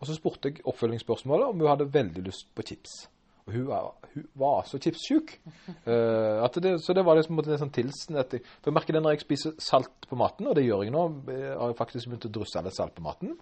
Og 0.00 0.06
så 0.08 0.16
spurte 0.18 0.50
jeg 0.50 0.64
oppfølgingsspørsmålet 0.66 1.48
om 1.48 1.60
hun 1.60 1.68
hadde 1.70 1.92
veldig 1.92 2.24
lyst 2.26 2.50
på 2.54 2.66
chips. 2.66 3.06
Og 3.46 3.54
hun 3.56 3.66
var, 3.66 3.94
hun 4.14 4.26
var 4.38 4.66
så 4.66 4.78
chipssjuk. 4.78 5.32
uh, 5.88 6.46
det, 6.62 6.76
så 6.82 6.94
det 6.94 7.04
var 7.04 7.18
liksom 7.18 7.38
en 7.42 7.58
sånn 7.58 7.74
tilsen 7.74 8.18
at 8.20 8.36
jeg, 8.36 8.44
For 8.60 8.70
jeg 8.70 8.76
merker 8.78 8.94
det 8.94 9.02
når 9.02 9.16
jeg 9.16 9.24
spiser 9.24 9.56
salt 9.58 10.06
på 10.08 10.18
maten, 10.18 10.46
og 10.46 10.54
det 10.58 10.66
gjør 10.66 10.84
jeg 10.86 10.94
nå, 10.94 11.06
jeg 11.30 11.56
har 11.58 11.74
faktisk 11.78 12.10
begynt 12.10 12.28
å 12.30 12.34
drysse 12.38 12.62
litt 12.62 12.78
salt 12.78 12.94
på 12.94 13.02
maten, 13.06 13.34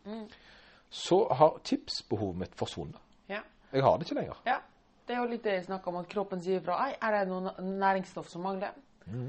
så 0.91 1.21
har 1.39 1.59
tipsbehovet 1.65 2.37
mitt 2.37 2.55
forsvunnet. 2.59 2.99
Ja. 3.31 3.41
Jeg 3.73 3.83
har 3.87 3.99
det 3.99 4.07
ikke 4.09 4.21
lenger. 4.21 4.43
ja. 4.47 4.59
Det 5.11 5.17
er 5.17 5.25
jo 5.25 5.31
litt 5.33 5.43
det 5.43 5.53
jeg 5.57 5.65
snakker 5.65 5.91
om, 5.91 5.97
at 6.05 6.07
kroppen 6.09 6.39
sier 6.43 6.61
fra 6.63 6.77
Ei, 6.87 6.93
er 7.03 7.17
det 7.17 7.33
noe 7.33 7.51
næringsstoff 7.59 8.29
som 8.31 8.45
mangler? 8.47 8.77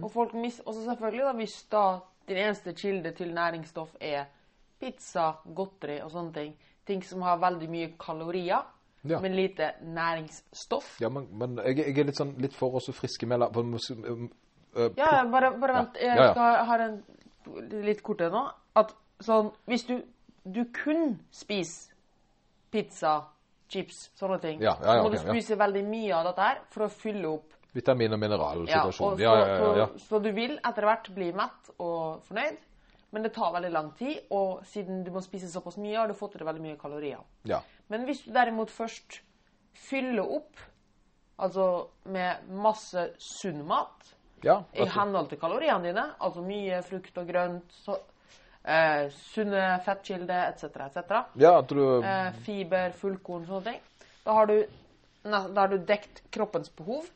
Og 0.03 0.11
folk 0.13 0.33
mis... 0.37 0.59
også 0.61 0.83
selvfølgelig, 0.85 1.23
da, 1.25 1.31
hvis 1.39 1.55
da 1.71 1.83
din 2.29 2.37
eneste 2.37 2.73
kilde 2.77 3.11
til 3.17 3.31
næringsstoff 3.33 3.95
er 3.99 4.27
pizza, 4.79 5.31
godteri 5.55 5.95
og 6.05 6.11
sånne 6.13 6.33
ting, 6.35 6.53
ting 6.85 7.01
som 7.05 7.21
har 7.25 7.39
veldig 7.41 7.69
mye 7.69 7.89
kalorier, 7.99 8.61
Ja. 9.03 9.17
men 9.19 9.33
lite 9.33 9.71
næringsstoff 9.81 10.99
Ja, 11.01 11.09
men, 11.09 11.25
men 11.33 11.57
jeg, 11.65 11.77
jeg 11.79 11.97
er 11.99 12.05
litt, 12.11 12.17
sånn, 12.19 12.35
litt 12.37 12.53
for 12.53 12.75
også 12.77 12.93
friske 12.93 13.25
med 13.25 13.41
for, 13.53 13.63
uh, 14.77 14.91
Ja, 14.97 15.23
bare, 15.31 15.49
bare 15.57 15.73
vent. 15.79 15.97
Jeg 15.97 16.29
skal 16.35 16.65
ha 16.69 16.77
en 16.85 16.99
litt 17.81 18.03
kortere 18.05 18.29
nå. 18.29 18.43
At 18.77 18.93
sånn 19.19 19.49
Hvis 19.65 19.87
du, 19.89 19.95
du 20.43 20.63
kun 20.73 21.19
spiser 21.31 21.91
pizza, 22.71 23.21
chips, 23.71 24.09
sånne 24.15 24.39
ting, 24.41 24.61
Ja, 24.63 24.77
ja, 24.81 24.95
ja, 24.95 25.01
så 25.01 25.03
må 25.03 25.11
ok, 25.11 25.15
du 25.15 25.23
spise 25.25 25.57
veldig 25.59 25.83
mye 25.87 26.13
av 26.15 26.29
dette 26.29 26.47
her 26.47 26.61
for 26.71 26.87
å 26.87 26.89
fylle 26.91 27.27
opp. 27.27 27.53
Vitamin- 27.73 28.13
og 28.13 28.67
Ja, 28.67 28.85
og 28.85 28.93
så, 28.93 29.19
Ja, 29.19 29.35
ja, 29.35 29.47
ja, 29.47 29.75
ja. 29.77 29.87
Så, 29.87 29.99
så 30.07 30.19
du 30.23 30.31
vil 30.31 30.57
etter 30.57 30.83
hvert 30.87 31.09
bli 31.15 31.31
mett 31.31 31.71
og 31.79 32.23
fornøyd, 32.27 32.57
men 33.11 33.23
det 33.23 33.33
tar 33.33 33.51
veldig 33.53 33.71
lang 33.71 33.91
tid, 33.95 34.19
og 34.31 34.65
siden 34.65 35.03
du 35.03 35.11
må 35.11 35.21
spise 35.21 35.51
såpass 35.51 35.77
mye, 35.77 35.97
har 35.97 36.07
du 36.07 36.13
fått 36.13 36.35
i 36.35 36.39
deg 36.39 36.47
veldig 36.47 36.61
mye 36.61 36.79
kalorier. 36.79 37.19
ja. 37.45 37.61
Men 37.91 38.05
hvis 38.07 38.23
du 38.23 38.31
derimot 38.31 38.71
først 38.71 39.21
fyller 39.73 40.23
opp, 40.23 40.55
altså 41.37 41.87
med 42.05 42.47
masse 42.47 43.09
sunn 43.19 43.65
mat, 43.67 44.13
ja 44.43 44.61
i 44.73 44.79
altså, 44.79 44.99
henhold 44.99 45.27
til 45.29 45.39
kaloriene 45.41 45.83
dine, 45.89 46.05
altså 46.19 46.41
mye 46.45 46.81
frukt 46.87 47.17
og 47.17 47.27
grønt, 47.27 47.73
så, 47.83 47.97
eh, 48.63 49.09
sunne 49.33 49.79
fettkilder 49.85 50.49
etc., 50.49 50.63
etc., 50.63 51.15
ja, 51.41 51.53
du 51.61 51.81
eh, 52.03 52.33
fiber, 52.45 52.93
fullkorn, 52.97 53.45
sånne 53.47 53.71
ting, 53.71 54.09
da 54.25 54.37
har 54.37 54.51
du, 54.51 54.57
da 55.23 55.43
har 55.61 55.71
du 55.71 55.77
dekt 55.87 56.23
kroppens 56.33 56.71
behov, 56.77 57.07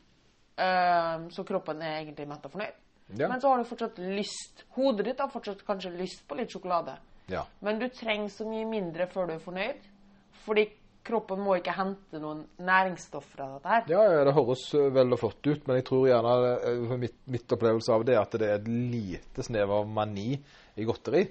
eh, 0.56 1.28
så 1.32 1.46
kroppen 1.48 1.82
er 1.82 2.00
egentlig 2.00 2.28
mett 2.30 2.48
og 2.48 2.56
fornøyd. 2.56 2.80
ja, 3.18 3.28
Men 3.28 3.40
så 3.40 3.52
har 3.52 3.62
du 3.62 3.68
fortsatt 3.68 4.00
lyst, 4.02 4.66
hodet 4.78 5.10
ditt 5.10 5.20
har 5.22 5.30
fortsatt 5.32 5.62
kanskje 5.66 5.94
lyst 5.98 6.26
på 6.28 6.38
litt 6.38 6.50
sjokolade, 6.54 6.96
ja. 7.30 7.44
men 7.60 7.78
du 7.82 7.88
trenger 7.88 8.32
så 8.32 8.48
mye 8.48 8.66
mindre 8.68 9.06
før 9.10 9.30
du 9.30 9.36
er 9.36 9.44
fornøyd, 9.44 9.86
fordi 10.46 10.68
kroppen 11.06 11.40
må 11.42 11.56
ikke 11.58 11.74
hente 11.76 12.20
noen 12.22 12.44
næringsstoff 12.66 13.30
fra 13.36 13.48
dette 13.54 13.72
her. 13.72 13.88
Ja, 13.92 14.02
ja, 14.10 14.24
det 14.26 14.34
høres 14.36 14.66
veldig 14.74 14.94
vel 14.98 15.16
og 15.16 15.22
flott 15.22 15.48
ut, 15.48 15.66
men 15.68 15.80
jeg 15.80 15.86
tror 15.88 16.06
gjerne 16.10 16.36
for 16.90 17.02
mitt, 17.02 17.18
mitt 17.36 17.56
opplevelse 17.56 17.96
av 17.96 18.06
det 18.06 18.16
er 18.16 18.22
at 18.22 18.38
det 18.40 18.48
er 18.50 18.60
et 18.60 18.70
lite 18.70 19.46
snev 19.46 19.74
av 19.78 19.90
mani 19.90 20.30
i 20.36 20.86
godteri. 20.88 21.26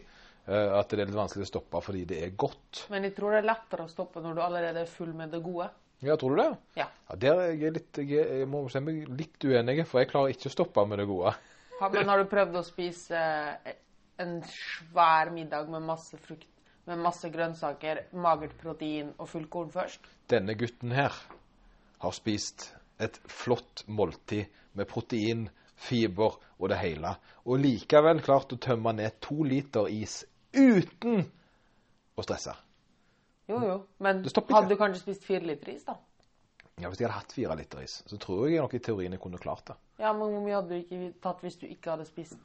Uh, 0.46 0.78
At 0.78 0.92
det 0.94 1.00
er 1.02 1.08
litt 1.10 1.18
vanskelig 1.18 1.48
å 1.48 1.50
stoppe 1.50 1.80
fordi 1.82 2.04
det 2.06 2.20
er 2.22 2.36
godt. 2.38 2.84
Men 2.94 3.08
jeg 3.08 3.16
tror 3.18 3.34
det 3.34 3.40
er 3.42 3.48
lettere 3.50 3.88
å 3.88 3.90
stoppe 3.90 4.22
når 4.22 4.36
du 4.38 4.42
allerede 4.46 4.84
er 4.84 4.92
full 4.92 5.10
med 5.18 5.34
det 5.34 5.40
gode. 5.42 5.72
Ja, 6.06 6.18
tror 6.22 6.36
du 6.36 6.42
det? 6.44 6.52
Ja. 6.78 6.86
Ja, 7.10 7.16
Der 7.18 7.40
er 7.42 7.56
jeg 7.56 7.74
litt 7.74 7.98
Jeg, 7.98 8.28
jeg 8.42 8.48
må 8.52 8.66
si 8.70 8.82
meg 8.84 9.08
litt 9.10 9.42
uenig, 9.42 9.80
for 9.90 10.04
jeg 10.04 10.12
klarer 10.12 10.36
ikke 10.36 10.52
å 10.52 10.54
stoppe 10.54 10.86
med 10.86 11.02
det 11.02 11.08
gode. 11.10 11.34
Ja, 11.80 11.90
men 11.90 12.12
har 12.12 12.22
du 12.22 12.30
prøvd 12.30 12.60
å 12.60 12.64
spise 12.68 13.18
eh, 13.66 13.80
en 14.22 14.38
svær 14.48 15.32
middag 15.34 15.72
med 15.72 15.84
masse 15.88 16.20
frukt, 16.22 16.48
med 16.86 17.02
masse 17.02 17.30
grønnsaker, 17.34 18.04
magert 18.14 18.56
protein 18.62 19.12
og 19.18 19.30
fullkorn 19.30 19.72
først? 19.74 20.06
Denne 20.30 20.56
gutten 20.58 20.94
her 20.96 21.14
har 22.02 22.16
spist 22.16 22.70
et 23.02 23.18
flott 23.28 23.84
måltid 23.88 24.46
med 24.74 24.88
protein, 24.90 25.48
fiber 25.76 26.38
og 26.60 26.70
det 26.72 26.78
hele, 26.80 27.16
og 27.46 27.60
likevel 27.60 28.22
klart 28.24 28.54
å 28.56 28.60
tømme 28.62 28.94
ned 28.96 29.18
to 29.24 29.44
liter 29.44 29.90
is 29.92 30.22
uten 30.56 31.26
å 32.16 32.24
stresse. 32.24 32.56
Jo, 33.50 33.60
jo. 33.62 33.80
Men 34.02 34.24
hadde 34.26 34.70
du 34.72 34.78
kanskje 34.80 35.02
spist 35.04 35.26
fire 35.28 35.46
liter 35.46 35.74
is, 35.76 35.84
da? 35.86 35.98
Ja, 36.82 36.90
Hvis 36.90 37.00
jeg 37.00 37.08
hadde 37.08 37.20
hatt 37.20 37.36
fire 37.36 37.56
liter 37.60 37.84
is, 37.86 38.02
så 38.08 38.18
tror 38.20 38.48
jeg 38.50 38.60
nok 38.60 38.74
i 38.76 38.82
teorien 38.84 39.14
jeg 39.16 39.22
kunne 39.24 39.40
klart 39.40 39.68
det. 39.70 39.76
Ja, 40.00 40.12
men 40.14 40.32
hvor 40.32 40.44
mye 40.44 40.58
hadde 40.58 40.74
du 40.74 40.80
ikke 40.80 41.12
tatt 41.24 41.44
hvis 41.46 41.60
du 41.62 41.68
ikke 41.70 41.94
hadde 41.94 42.08
spist? 42.08 42.40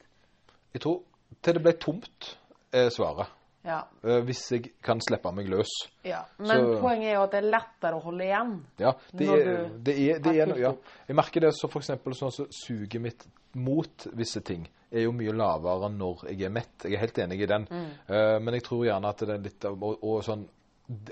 Jeg 0.75 0.85
tror 0.85 1.01
til 1.43 1.57
det 1.57 1.63
ble 1.65 1.73
tomt, 1.83 2.35
er 2.73 2.91
svaret. 2.95 3.31
Ja. 3.65 3.83
Eh, 4.05 4.21
Hvis 4.25 4.41
jeg 4.53 4.71
kan 4.83 5.01
slippe 5.05 5.33
meg 5.37 5.49
løs. 5.53 5.69
ja. 6.05 6.23
Men 6.39 6.49
Så- 6.65 6.81
poenget 6.81 7.11
er 7.11 7.15
jo 7.15 7.23
at 7.23 7.31
det 7.31 7.45
er 7.45 7.51
lettere 7.51 7.95
å 7.99 8.03
holde 8.03 8.25
igjen. 8.25 8.65
Ja, 8.79 8.93
det 9.13 9.27
Når 9.27 9.37
er, 9.39 9.45
du 9.45 9.79
det 9.83 9.99
er, 9.99 10.19
det 10.19 10.37
er, 10.41 10.57
ja. 10.59 10.73
Jeg 11.09 11.17
merker 11.17 11.41
det 11.41 11.53
så 11.55 11.69
for 11.71 11.81
eksempel 11.81 12.15
sånn 12.15 12.33
som 12.33 12.47
suget 12.51 13.01
mitt 13.01 13.27
mot 13.55 14.07
visse 14.15 14.41
ting 14.41 14.67
er 14.93 15.03
jo 15.03 15.13
mye 15.13 15.33
lavere 15.33 15.91
når 15.91 16.25
jeg 16.31 16.43
er 16.43 16.51
mett. 16.51 16.85
Jeg 16.85 16.95
er 16.95 16.99
helt 16.99 17.19
enig 17.19 17.41
i 17.43 17.47
den. 17.47 17.67
Mm. 17.71 17.87
Uh, 18.09 18.39
men 18.41 18.55
jeg 18.55 18.63
tror 18.63 18.85
gjerne 18.87 19.09
at 19.09 19.19
det 19.19 19.29
er 19.29 19.39
litt 19.39 19.65
og, 19.65 19.99
og 20.03 20.23
sånn 20.25 20.49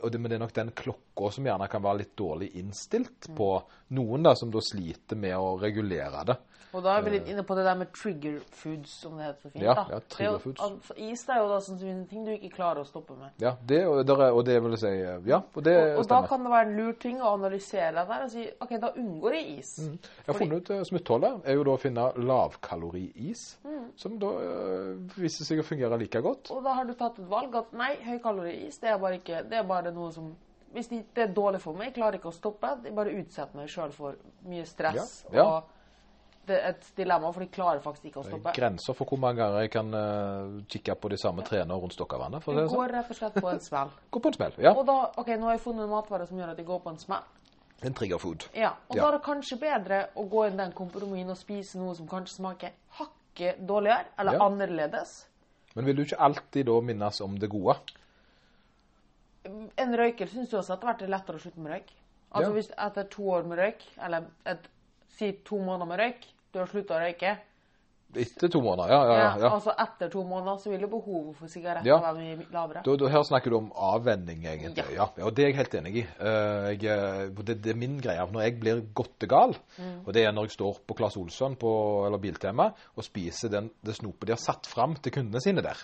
og 0.02 0.10
det, 0.12 0.20
Men 0.20 0.30
det 0.30 0.36
er 0.40 0.44
nok 0.44 0.52
den 0.54 0.70
klokka 0.72 1.30
som 1.32 1.44
gjerne 1.44 1.68
kan 1.70 1.82
være 1.82 1.98
litt 2.04 2.16
dårlig 2.16 2.52
innstilt 2.56 3.28
Mm. 3.28 3.36
på 3.36 3.62
noen 3.90 4.22
da, 4.22 4.34
som 4.34 4.50
da 4.50 4.58
sliter 4.60 5.16
med 5.16 5.34
å 5.36 5.58
regulere 5.60 6.24
det. 6.26 6.36
Og 6.74 6.82
da 6.84 6.98
er 6.98 7.02
vi 7.02 7.10
litt 7.14 7.28
inne 7.32 7.42
på 7.48 7.54
det 7.56 7.62
der 7.64 7.74
med 7.80 7.88
trigger 7.96 8.40
foods, 8.52 8.90
som 9.00 9.14
det 9.16 9.24
heter 9.24 9.40
så 9.48 9.50
fint. 9.54 9.62
Ja, 9.64 9.72
da. 9.74 9.84
ja, 9.88 9.98
Det 9.98 10.04
er 10.04 10.14
trigger 10.14 10.32
jo- 10.32 10.38
foods. 10.38 10.60
altså, 10.60 10.92
is 10.98 11.22
det 11.24 11.32
er 11.34 11.38
jo 11.40 11.48
da 11.48 11.58
sånne 11.64 12.08
ting 12.10 12.24
du 12.26 12.30
ikke 12.34 12.50
klarer 12.56 12.80
å 12.82 12.86
stoppe 12.86 13.16
med. 13.16 13.30
Ja, 13.40 13.54
det, 13.66 13.86
og, 13.88 14.04
der 14.06 14.20
er, 14.26 14.32
og 14.36 14.44
det 14.44 14.58
vil 14.62 14.70
jeg 14.72 14.78
si 14.82 14.86
eh, 14.88 15.20
Ja, 15.26 15.38
og 15.56 15.64
det 15.64 15.76
Og, 15.94 15.98
og 16.02 16.08
da 16.08 16.26
kan 16.26 16.42
det 16.44 16.50
være 16.52 16.66
en 16.68 16.76
lur 16.76 16.92
ting 16.92 17.22
å 17.22 17.32
analysere 17.38 17.94
det 17.94 18.04
der 18.08 18.22
og 18.26 18.30
si 18.30 18.44
OK, 18.60 18.76
da 18.80 18.90
unngår 18.98 19.32
jeg 19.32 19.58
is. 19.58 19.72
Jeg 19.78 20.26
har 20.26 20.34
funnet 20.34 20.60
ut 20.60 20.70
uh, 20.76 20.82
Smutthullet 20.84 21.40
er 21.48 21.54
jo 21.54 21.64
da 21.64 21.70
å 21.70 21.80
finne 21.80 22.12
lavkaloriis, 22.16 23.56
Mm. 23.64 23.90
som 23.96 24.18
da 24.18 24.26
øh, 24.26 24.96
viser 25.16 25.44
seg 25.48 25.58
å 25.60 25.64
fungere 25.64 25.98
like 25.98 26.20
godt. 26.22 26.50
Og 26.50 26.62
da 26.64 26.74
har 26.74 26.84
du 26.84 26.92
tatt 26.94 27.18
et 27.18 27.28
valg 27.30 27.54
at 27.56 27.72
nei, 27.72 27.94
høykaloriis, 28.04 28.78
det 28.80 28.90
er 28.92 28.98
bare 28.98 29.18
ikke 29.18 29.42
Det 29.48 29.58
er 29.58 29.64
bare 29.68 29.92
noe 29.94 30.12
som 30.12 30.36
Hvis 30.72 30.88
det 30.90 31.04
det 31.14 31.22
er 31.22 31.32
dårlig 31.32 31.60
for 31.62 31.72
meg, 31.72 31.86
jeg 31.88 31.94
klarer 31.96 32.18
ikke 32.18 32.28
å 32.28 32.34
stoppe, 32.36 32.68
jeg 32.84 32.94
bare 32.94 33.14
utsetter 33.16 33.56
meg 33.56 33.68
sjøl 33.72 33.92
for 33.92 34.16
mye 34.44 34.64
stress 34.68 35.24
Ja, 35.32 35.36
ja. 35.38 35.44
og 35.44 35.74
det 36.48 36.56
er 36.62 36.68
et 36.74 36.84
dilemma, 36.96 37.30
for 37.32 37.40
de 37.44 37.48
klarer 37.52 37.80
faktisk 37.84 38.04
ikke 38.08 38.20
å 38.20 38.24
stoppe. 38.24 38.52
Grenser 38.56 38.94
for 38.96 39.04
hvor 39.08 39.18
mange 39.20 39.36
ganger 39.42 39.60
jeg 39.66 39.70
kan 39.72 39.90
uh, 39.92 40.60
kikke 40.72 40.94
på 40.96 41.08
de 41.12 41.18
samme 41.20 41.42
trærne 41.44 41.76
rundt 41.76 41.92
Stokkavannet. 41.92 42.40
Du 42.44 42.52
går 42.52 42.68
sånn. 42.68 42.76
går 42.78 42.92
rett 42.96 43.10
og 43.12 43.16
slett 43.18 43.34
på 43.36 43.50
en 43.50 43.60
smell. 43.60 43.90
går 44.16 44.20
på 44.24 44.28
en 44.32 44.36
smell. 44.38 44.54
Ja. 44.64 44.72
Og 44.72 44.86
da, 44.88 44.94
ok, 45.20 45.28
nå 45.36 45.44
har 45.50 45.58
jeg 45.58 45.60
funnet 45.66 45.84
en 45.84 45.92
matvare 45.92 46.26
som 46.30 46.38
gjør 46.40 46.54
at 46.54 46.62
jeg 46.62 46.68
går 46.70 46.80
på 46.86 46.92
en 46.94 46.98
smell. 47.02 47.26
En 47.84 47.94
triggerfood. 48.00 48.46
Ja, 48.56 48.70
og 48.88 48.96
Ja. 48.96 49.02
da 49.02 49.08
er 49.10 49.18
det 49.18 49.22
kanskje 49.28 49.58
bedre 49.60 50.00
å 50.16 50.24
gå 50.32 50.46
inn 50.48 50.56
den 50.56 50.72
kompromissen 50.72 51.30
og 51.30 51.36
spise 51.36 51.78
noe 51.78 51.94
som 52.00 52.08
kanskje 52.08 52.38
smaker 52.40 52.72
hakket 52.96 53.60
dårligere, 53.68 54.06
eller 54.18 54.32
Ja. 54.40 54.46
annerledes. 54.48 55.26
Men 55.76 55.84
vil 55.84 55.96
du 55.96 56.02
ikke 56.06 56.18
alltid 56.18 56.66
da 56.66 56.80
minnes 56.80 57.20
om 57.20 57.36
det 57.38 57.50
gode? 57.52 57.76
En 59.78 59.96
røyker 59.98 60.26
syns 60.30 60.50
du 60.50 60.56
også 60.58 60.76
det 60.76 60.84
har 60.84 60.94
vært 60.94 61.08
lettere 61.10 61.36
å 61.36 61.42
slutte 61.42 61.60
med 61.64 61.72
røyk? 61.72 61.92
Altså 62.30 62.50
Ja. 62.50 62.54
hvis 62.58 62.70
etter 62.76 63.04
to 63.08 63.22
år 63.32 63.46
med 63.48 63.58
røyk, 63.58 63.84
eller 64.04 64.26
et, 64.46 64.68
si 65.18 65.32
to 65.44 65.58
måneder 65.58 65.86
med 65.86 65.98
røyk, 66.02 66.26
du 66.52 66.58
har 66.58 66.66
slutta 66.66 66.98
å 66.98 67.04
røyke, 67.06 67.38
Etter 68.16 68.48
to 68.48 68.62
måneder, 68.64 68.88
ja. 68.88 68.98
ja, 69.04 69.16
ja, 69.18 69.32
ja. 69.42 69.48
altså 69.52 69.74
etter 69.78 70.08
to 70.08 70.22
måneder, 70.24 70.56
så 70.62 70.70
vil 70.72 70.80
jo 70.80 70.88
behovet 70.88 71.34
for 71.36 71.46
sigaretter 71.52 71.84
Ja. 71.90 71.98
være 72.00 72.16
mye 72.16 72.46
lavere. 72.54 72.80
Da, 72.86 72.94
da, 72.96 73.08
her 73.12 73.22
snakker 73.28 73.50
du 73.52 73.56
om 73.58 73.66
avvenning, 73.76 74.46
egentlig. 74.48 74.80
Ja. 74.94 75.10
Ja. 75.14 75.24
og 75.26 75.34
det 75.36 75.44
er 75.44 75.48
jeg 75.50 75.56
helt 75.58 75.74
enig 75.74 75.92
i. 76.00 76.04
Eh, 76.18 76.68
jeg, 76.72 76.84
eh, 76.88 77.28
det, 77.44 77.58
det 77.62 77.74
er 77.74 77.76
min 77.76 77.98
greie. 78.00 78.24
Når 78.32 78.40
jeg 78.46 78.60
blir 78.60 78.80
godtegal, 78.96 79.52
Mm. 79.78 80.06
og 80.06 80.12
det 80.14 80.24
er 80.24 80.32
når 80.32 80.48
jeg 80.48 80.56
står 80.56 80.80
på 80.88 80.96
Claes 80.96 81.16
Olsson 81.20 81.56
på, 81.56 82.06
eller 82.06 82.18
Biltema 82.18 82.70
og 82.96 83.04
spiser 83.04 83.50
den, 83.50 83.70
det 83.84 83.94
snopet 84.00 84.24
de 84.26 84.32
har 84.32 84.40
satt 84.40 84.66
fram 84.66 84.94
til 84.96 85.12
kundene 85.12 85.40
sine 85.44 85.60
der, 85.60 85.76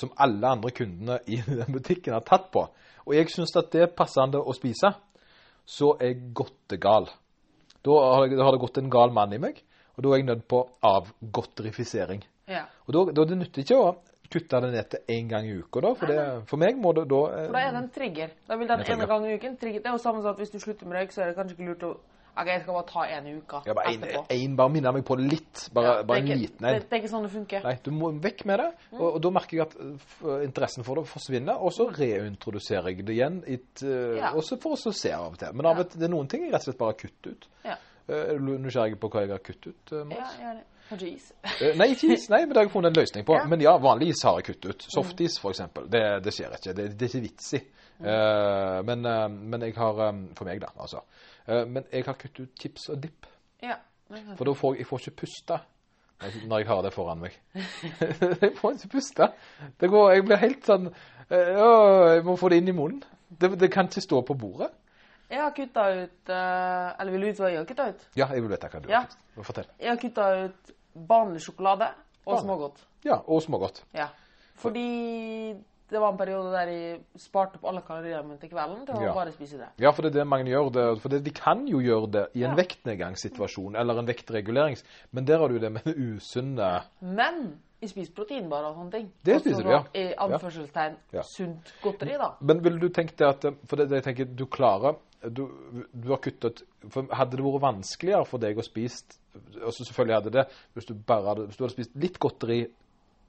som 0.00 0.12
alle 0.16 0.54
andre 0.56 0.72
kundene 0.74 1.18
i 1.28 1.40
den 1.60 1.74
butikken 1.74 2.16
har 2.16 2.24
tatt 2.26 2.50
på, 2.54 2.64
og 3.04 3.16
jeg 3.16 3.28
syns 3.32 3.52
at 3.60 3.70
det 3.74 3.84
er 3.84 3.92
passende 3.96 4.40
å 4.40 4.54
spise, 4.56 4.94
så 5.64 5.94
er 5.98 6.12
jeg 6.12 6.32
godtegal. 6.36 7.10
Da 7.84 8.00
har, 8.00 8.28
da 8.32 8.46
har 8.46 8.56
det 8.56 8.62
gått 8.62 8.80
en 8.80 8.92
gal 8.92 9.12
mann 9.12 9.32
i 9.36 9.40
meg, 9.40 9.60
og 9.94 10.04
da 10.04 10.10
er 10.10 10.22
jeg 10.22 10.28
nødt 10.30 10.48
på 10.50 10.62
avgodterifisering. 10.88 12.24
Ja. 12.50 12.64
Og 12.88 12.96
da, 12.96 13.04
da 13.16 13.26
det 13.28 13.38
nytter 13.40 13.64
ikke 13.64 13.80
å 13.80 13.92
kutte 14.34 14.60
det 14.64 14.70
ned 14.72 14.88
til 14.90 15.14
én 15.14 15.28
gang 15.30 15.46
i 15.46 15.54
uka, 15.58 15.82
da. 15.84 15.92
For, 15.98 16.10
det, 16.10 16.24
for 16.50 16.60
meg 16.60 16.80
må 16.80 16.94
det 16.96 17.04
da 17.12 17.20
eh, 17.28 17.46
For 17.46 17.56
da 17.56 17.62
er 17.62 17.76
det 17.76 17.82
en 17.82 17.92
trigger. 17.94 18.34
Da 18.48 18.58
vil 18.60 18.70
den 18.70 18.84
ene 18.94 19.08
gangen 19.10 19.30
i 19.30 19.36
uken 19.38 19.56
trigger. 19.60 19.84
Det 19.84 19.90
er 19.90 19.96
jo 19.96 20.02
samme 20.02 20.24
som 20.24 20.32
at 20.32 20.40
hvis 20.42 20.52
du 20.54 20.58
slutter 20.62 20.88
med 20.88 20.98
røyk, 20.98 21.14
så 21.14 21.22
er 21.22 21.30
det 21.30 21.38
kanskje 21.38 21.56
ikke 21.56 21.68
lurt 21.70 21.86
å 21.86 21.92
OK, 22.34 22.48
jeg 22.50 22.62
skal 22.64 22.74
bare 22.74 22.86
ta 22.90 23.02
en 23.14 23.26
i 23.30 23.32
uka 23.38 23.60
ja, 23.66 23.74
bare 23.78 23.92
en, 23.92 24.02
etterpå. 24.02 24.22
en, 24.34 24.56
bare 24.58 24.72
minne 24.74 24.92
meg 24.96 25.04
på 25.06 25.16
det 25.20 25.26
litt. 25.30 25.60
Bare, 25.74 25.84
Ja, 25.86 26.02
bare 26.02 26.04
det, 26.06 26.14
er 26.14 26.24
en 26.24 26.30
ikke, 26.32 26.40
liten 26.42 26.66
en. 26.66 26.74
det, 26.74 26.88
det 26.90 26.96
er 26.96 27.02
ikke 27.04 27.10
sånn 27.12 27.26
det 27.28 27.32
funker. 27.34 27.62
Nei, 27.68 27.74
du 27.84 27.90
må 27.94 28.10
vekk 28.24 28.44
med 28.50 28.58
det. 28.64 28.68
Og, 28.96 29.04
og 29.12 29.20
da 29.22 29.30
merker 29.36 29.56
jeg 29.60 29.66
at 29.68 29.76
eh, 29.84 30.42
interessen 30.48 30.86
for 30.86 30.98
det 30.98 31.06
forsvinner, 31.12 31.62
og 31.62 31.72
så 31.76 31.86
reintroduserer 31.94 32.90
jeg 32.90 33.06
det 33.06 33.14
igjen. 33.18 33.40
Et, 33.46 33.82
eh, 33.86 34.18
Ja. 34.18 34.32
Også 34.34 34.58
for 34.62 34.74
å 34.74 34.92
se 34.94 35.12
av 35.14 35.30
og 35.32 35.38
til. 35.38 35.54
Men 35.54 35.66
av 35.70 35.78
og 35.84 35.90
til, 35.92 36.00
det 36.02 36.08
er 36.08 36.14
noen 36.16 36.28
ting 36.30 36.42
jeg 36.46 36.52
rett 36.54 36.64
og 36.64 36.72
slett 36.72 36.80
bare 36.82 36.96
kutter 37.04 37.36
ut. 37.38 37.48
Ja. 37.64 37.76
Eh, 38.08 38.34
Er 38.34 38.38
du 38.38 38.50
nysgjerrig 38.58 38.98
på 39.00 39.08
hva 39.14 39.22
jeg 39.24 39.30
har 39.32 39.38
kuttet 39.46 39.70
ut? 39.72 39.94
Mats? 40.10 40.38
Ja, 40.42 40.54
det. 40.58 40.64
Is. 41.00 41.30
Nei, 41.78 41.86
ikke 41.94 42.10
is. 42.12 42.26
Nei, 42.28 42.42
men 42.44 42.50
det 42.52 42.58
har 42.60 42.66
jeg 42.66 42.72
funnet 42.74 42.90
en 42.92 42.98
løsning 43.00 43.24
på. 43.24 43.34
Ja. 43.40 43.46
Men 43.48 43.62
ja, 43.64 43.72
vanlig 43.80 44.10
is 44.12 44.20
har 44.26 44.36
jeg 44.42 44.50
kuttet 44.50 44.68
ut. 44.74 44.84
Softis, 44.92 45.38
for 45.40 45.54
eksempel. 45.54 45.86
Det, 45.90 46.02
det 46.26 46.34
skjer 46.36 46.52
ikke. 46.58 46.74
Det, 46.76 46.84
det 46.98 47.06
er 47.08 47.14
ikke 47.14 47.22
vits 47.24 47.54
i. 47.56 47.60
Eh, 48.00 48.82
men, 48.84 49.04
eh, 49.06 49.28
men 49.28 49.62
jeg 49.62 49.74
har 49.76 50.00
eh, 50.08 50.16
For 50.34 50.44
meg, 50.48 50.60
da, 50.60 50.66
altså. 50.80 51.00
Men 51.46 51.84
jeg 51.92 52.04
har 52.06 52.14
kuttet 52.16 52.40
ut 52.40 52.54
chips 52.60 52.88
og 52.88 53.02
dipp. 53.02 53.26
Ja. 53.62 53.76
For 54.36 54.44
da 54.48 54.52
får 54.56 54.74
jeg, 54.74 54.78
jeg 54.80 54.86
får 54.88 54.98
ikke 55.04 55.16
puste 55.24 55.58
når- 56.48 56.58
jeg 56.62 56.66
har 56.68 56.82
det 56.82 56.92
foran 56.94 57.20
meg. 57.20 57.34
jeg 58.40 58.54
får 58.56 58.72
ikke 58.78 58.88
puste. 58.94 59.28
Det 59.80 59.90
går, 59.90 60.12
jeg 60.14 60.24
blir 60.24 60.40
helt 60.40 60.64
sånn 60.64 60.86
eh, 61.28 61.50
Jeg 62.14 62.24
må 62.24 62.36
få 62.40 62.48
det 62.48 62.62
inn 62.62 62.68
i 62.72 62.76
munnen. 62.76 63.02
Det, 63.28 63.50
det 63.60 63.70
kan 63.72 63.86
ikke 63.90 64.00
stå 64.00 64.22
på 64.24 64.34
bordet. 64.40 64.70
Jeg 65.30 65.40
har 65.42 65.50
kutta 65.56 65.84
ut 66.04 66.28
Eller 66.30 67.10
vil 67.12 67.20
du 67.20 67.26
vite 67.26 67.42
hva 67.42 67.50
jeg 67.50 67.58
har 67.58 67.66
kutta 67.68 67.86
ut? 67.90 68.02
Ja, 68.16 68.26
jeg 68.32 68.42
vil 68.44 68.50
vite 68.54 68.68
hva 68.72 68.80
du 68.84 68.88
Ja. 68.92 69.00
har. 69.04 69.44
Fortell. 69.44 69.68
Jeg 69.80 69.88
har 69.90 70.00
kutta 70.00 70.26
ut 70.44 70.74
vanlig 70.94 71.40
sjokolade 71.44 71.88
og 72.26 72.40
smågodt. 72.40 72.80
Ja, 73.04 73.16
og 73.26 73.42
smågodt. 73.42 73.82
Ja. 73.92 74.08
Fordi 74.56 74.86
det 75.90 76.00
var 76.00 76.12
en 76.12 76.18
periode 76.18 76.50
der 76.54 76.70
jeg 76.72 77.00
sparte 77.20 77.56
opp 77.60 77.66
alle 77.70 77.82
kaloriene 77.86 78.24
mine 78.26 78.38
til 78.40 78.50
kvelden 78.50 78.86
til 78.86 78.94
å 78.96 79.02
Ja. 79.04 79.12
bare 79.14 79.32
spise 79.32 79.58
det. 79.58 79.68
Ja, 79.78 79.90
for 79.92 80.02
det 80.02 80.14
er 80.14 80.20
det 80.20 80.26
mange 80.26 80.48
gjør. 80.50 80.70
Det, 80.72 81.00
for 81.02 81.08
det, 81.08 81.22
de 81.24 81.30
kan 81.30 81.66
jo 81.68 81.78
gjøre 81.78 82.10
det 82.10 82.26
i 82.34 82.42
en 82.44 82.56
Ja. 82.56 82.56
vektnedgangssituasjon 82.56 83.76
eller 83.76 83.98
en 83.98 84.06
vektregulerings, 84.06 84.82
men 85.12 85.24
der 85.24 85.38
har 85.38 85.48
du 85.48 85.58
det 85.58 85.72
med 85.72 85.82
det 85.84 85.94
usunne 85.96 86.82
Men 87.00 87.60
jeg 87.82 87.90
spiser 87.90 88.12
proteinbarer 88.14 88.70
og 88.70 88.76
sånne 88.76 88.90
ting. 88.92 89.12
Det 89.24 89.40
spiser 89.42 89.62
du, 89.62 89.70
ja. 89.70 89.82
I 89.94 90.14
anførselstegn 90.16 90.96
Ja. 91.12 91.22
sunt 91.22 91.72
godteri, 91.82 92.16
da. 92.18 92.30
Men 92.40 92.62
ville 92.62 92.78
du 92.80 92.88
tenkt 92.88 93.16
det 93.16 93.26
at 93.28 93.54
For 93.68 93.76
det, 93.76 93.88
det 93.90 94.02
jeg 94.04 94.16
tenker 94.16 94.34
du 94.36 94.46
klarer 94.46 94.96
du, 95.32 95.48
du 95.94 96.08
har 96.08 96.18
kuttet 96.18 96.62
for 96.90 97.02
Hadde 97.10 97.36
det 97.36 97.44
vært 97.44 97.60
vanskeligere 97.62 98.26
for 98.26 98.38
deg 98.38 98.56
å 98.58 98.62
spise 98.64 99.04
altså 99.64 99.84
Selvfølgelig 99.84 100.14
hadde 100.14 100.30
det 100.32 100.48
hvis 100.74 100.86
du 100.86 100.94
bare 100.94 101.28
hadde, 101.28 101.46
hvis 101.46 101.56
du 101.56 101.64
hadde 101.64 101.72
spist 101.74 101.94
litt 101.96 102.18
godteri 102.18 102.66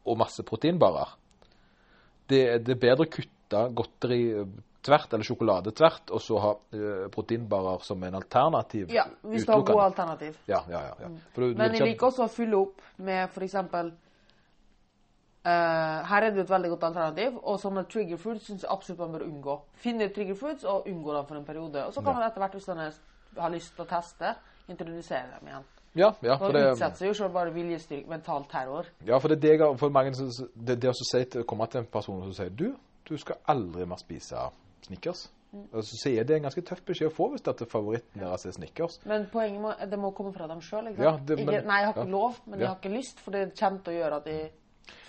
og 0.05 0.17
masse 0.17 0.43
proteinbarer. 0.43 1.07
Det, 2.29 2.41
det 2.65 2.75
er 2.75 2.79
bedre 2.81 3.05
å 3.05 3.11
kutte 3.11 3.65
godteri 3.77 4.21
tvert, 4.85 5.13
eller 5.13 5.25
sjokolade 5.25 5.73
tvert, 5.75 6.11
og 6.13 6.21
så 6.21 6.39
ha 6.41 6.53
uh, 6.55 7.05
proteinbarer 7.13 7.83
som 7.85 8.03
en 8.05 8.17
alternativ. 8.19 8.89
Ja, 8.93 9.05
hvis 9.25 9.45
du 9.45 9.51
har 9.53 9.63
gode 9.65 9.85
alternativ. 9.89 10.37
Ja, 10.45 10.61
ja, 10.69 10.81
ja. 10.89 10.95
ja. 11.05 11.11
For 11.33 11.45
du, 11.45 11.55
Men 11.57 11.77
jeg 11.77 11.91
liker 11.91 12.11
også 12.11 12.27
å 12.27 12.31
fylle 12.31 12.59
opp 12.59 12.83
med 12.97 13.25
f.eks. 13.29 13.57
Uh, 15.45 16.01
her 16.09 16.25
er 16.25 16.33
det 16.33 16.41
et 16.45 16.49
veldig 16.49 16.71
godt 16.73 16.87
alternativ, 16.89 17.37
og 17.41 17.59
sånne 17.61 17.85
trigger 17.89 18.21
foods 18.21 18.47
syns 18.49 18.65
jeg 18.65 18.71
absolutt 18.73 19.03
man 19.03 19.17
bør 19.17 19.27
unngå. 19.27 19.59
Finne 19.81 20.09
trigger 20.13 20.37
foods 20.39 20.65
og 20.65 20.89
unngå 20.89 21.13
dem 21.13 21.29
for 21.29 21.41
en 21.41 21.47
periode. 21.47 21.85
Og 21.85 21.93
så 21.93 22.01
kan 22.05 22.17
man 22.17 22.25
etter 22.25 22.41
hvert, 22.41 22.57
hvis 22.57 22.69
man 22.73 22.85
har 23.43 23.53
lyst 23.53 23.75
til 23.75 23.85
å 23.85 23.89
teste, 23.89 24.35
introdusere 24.73 25.37
dem 25.37 25.51
igjen. 25.51 25.67
Ja, 25.95 26.11
ja, 26.21 26.35
for 26.37 26.49
Og 26.49 26.57
det, 26.57 26.63
utsette 26.73 27.01
seg 27.01 27.11
jo 27.11 27.17
selv 27.21 27.35
bare 27.37 27.53
viljestyrk, 27.55 28.07
mental 28.11 28.45
terror. 28.51 28.89
Ja, 29.07 29.19
for 29.19 29.31
det 29.31 29.37
er 29.39 29.45
det 29.45 29.53
jeg 29.55 29.79
for 29.79 29.95
mange 29.95 30.11
Det, 30.11 30.75
det 30.81 30.91
å 30.91 30.97
si 30.97 31.23
til, 31.23 31.45
komme 31.47 31.67
til 31.71 31.83
en 31.83 31.89
person 31.91 32.21
som 32.25 32.35
sier 32.35 32.51
Du, 32.51 32.67
du 33.07 33.15
skal 33.21 33.39
aldri 33.47 33.87
mer 33.87 34.01
spise 34.01 34.49
Snickers. 34.85 35.29
Og 35.71 35.83
så 35.87 35.97
sier 36.01 36.17
jeg 36.19 36.27
det 36.27 36.35
er 36.35 36.41
en 36.41 36.47
ganske 36.49 36.63
tøff 36.67 36.81
beskjed 36.87 37.07
å 37.11 37.15
få 37.15 37.29
hvis 37.31 37.45
det 37.45 37.53
er 37.63 37.69
favoritten 37.71 38.23
deres 38.23 38.45
er 38.47 38.55
Snickers. 38.57 38.99
Men 39.07 39.27
poenget 39.31 39.63
må, 39.63 39.71
det 39.91 39.99
må 40.01 40.11
komme 40.17 40.33
fra 40.35 40.49
dem 40.51 40.61
sjøl. 40.63 40.91
Ja, 40.99 41.15
det- 41.15 41.39
ikke, 41.39 41.61
nei, 41.63 41.79
jeg 41.79 41.87
har 41.87 41.95
ikke 41.95 42.07
ja. 42.09 42.11
lov, 42.11 42.39
men 42.45 42.59
jeg 42.59 42.67
har 42.67 42.77
ikke 42.81 42.95
lyst, 42.95 43.23
for 43.23 43.31
det 43.31 43.45
kommer 43.59 43.83
til 43.85 43.93
å 43.93 43.97
gjøre 44.01 44.19
at 44.19 44.29
jeg 44.33 44.51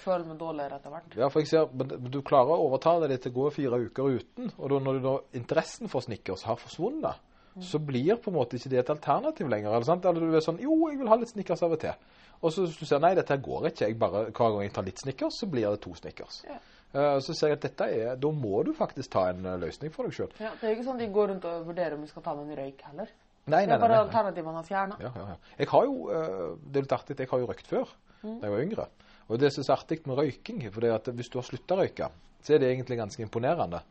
føler 0.07 0.26
meg 0.28 0.38
dårligere 0.38 0.78
etter 0.78 0.95
hvert. 0.95 1.16
Ja, 1.19 1.28
for 1.33 1.43
jeg 1.43 1.50
ser, 1.50 1.66
men 1.75 2.11
du 2.14 2.21
klarer 2.26 2.55
å 2.55 2.69
overtale 2.69 3.09
deg 3.11 3.21
til 3.25 3.35
å 3.35 3.38
gå 3.40 3.50
fire 3.57 3.81
uker 3.88 4.21
uten. 4.21 4.52
Og 4.57 4.71
da, 4.71 4.78
når 4.87 5.00
du 5.00 5.09
da, 5.09 5.16
interessen 5.40 5.90
for 5.93 6.07
Snickers 6.07 6.47
har 6.47 6.61
forsvunnet, 6.62 7.25
så 7.64 7.78
blir 7.80 8.18
på 8.20 8.30
en 8.30 8.36
måte 8.36 8.58
ikke 8.58 8.70
det 8.72 8.78
et 8.82 8.92
alternativ 8.92 9.48
lenger. 9.48 9.72
Eller, 9.72 9.88
sant? 9.88 10.04
eller 10.04 10.20
du 10.20 10.36
er 10.36 10.44
sånn 10.44 10.60
Jo, 10.60 10.76
jeg 10.90 11.00
vil 11.00 11.08
ha 11.08 11.16
litt 11.20 11.32
Snickers 11.32 11.62
av 11.64 11.76
og 11.76 11.80
til. 11.80 12.06
Og 12.44 12.52
så 12.52 12.66
hvis 12.66 12.76
du 12.76 12.84
ser 12.88 13.00
nei, 13.00 13.14
dette 13.16 13.36
går 13.40 13.70
ikke. 13.70 13.88
Jeg 13.88 13.98
bare, 14.00 14.26
hver 14.28 14.56
gang 14.56 14.66
jeg 14.66 14.75
tar 14.76 14.86
litt 14.88 15.00
Snickers, 15.00 15.38
så 15.40 15.48
blir 15.50 15.70
det 15.72 15.80
to 15.84 15.94
Snickers. 15.96 16.42
Ja. 16.48 16.58
Uh, 16.96 17.16
så 17.25 17.34
ser 17.34 17.50
jeg 17.50 17.58
at 17.58 17.64
dette 17.66 17.86
er 17.92 18.18
Da 18.20 18.28
må 18.32 18.60
du 18.64 18.70
faktisk 18.76 19.10
ta 19.12 19.25
en 19.32 19.42
eh, 19.44 19.56
løsning 19.60 19.90
for 19.92 20.06
deg 20.06 20.14
sjøl. 20.16 20.30
Ja, 20.40 20.52
det 20.60 20.68
er 20.68 20.76
ikke 20.76 20.86
sånn 20.86 21.00
de 21.00 21.08
går 21.12 21.32
rundt 21.32 21.48
og 21.48 21.64
vurderer 21.66 21.96
om 21.96 22.04
de 22.04 22.08
skal 22.08 22.25
ta 22.25 22.36
med 22.38 22.52
en 22.52 22.60
røyk 22.60 22.84
heller. 22.88 23.10
Nei, 23.46 23.50
nei, 23.50 23.58
nei, 23.58 23.64
er 23.64 23.72
nei. 23.72 23.80
bare 23.82 23.96
nei. 23.96 24.04
alternativer 24.06 24.46
man 24.46 24.60
har 24.60 24.68
fjerna. 24.68 25.00
Ja, 25.02 25.10
ja, 25.16 25.26
ja. 25.32 25.56
Jeg 25.58 25.70
har 25.72 25.88
jo, 25.88 25.96
uh, 26.06 26.46
det 26.62 26.80
er 26.80 26.86
litt 26.86 26.94
artig, 26.96 27.18
jeg 27.18 27.32
har 27.32 27.42
jo 27.42 27.50
røykt 27.50 27.72
før, 27.72 27.92
da 28.22 28.36
jeg 28.36 28.54
var 28.54 28.64
yngre. 28.64 28.86
Og 29.26 29.42
det 29.42 29.50
som 29.52 29.64
er 29.64 29.68
så 29.68 29.75
artig 29.75 30.00
med 30.06 30.20
røyking, 30.20 30.62
for 30.70 30.84
det 30.84 30.92
er 30.92 30.96
at 31.00 31.10
hvis 31.18 31.32
du 31.32 31.40
har 31.40 31.48
sluttet 31.48 31.75
å 31.75 31.80
røyke, 31.82 32.08
så 32.46 32.54
er 32.54 32.62
det 32.62 32.70
egentlig 32.70 33.00
ganske 33.00 33.26
imponerende. 33.26 33.82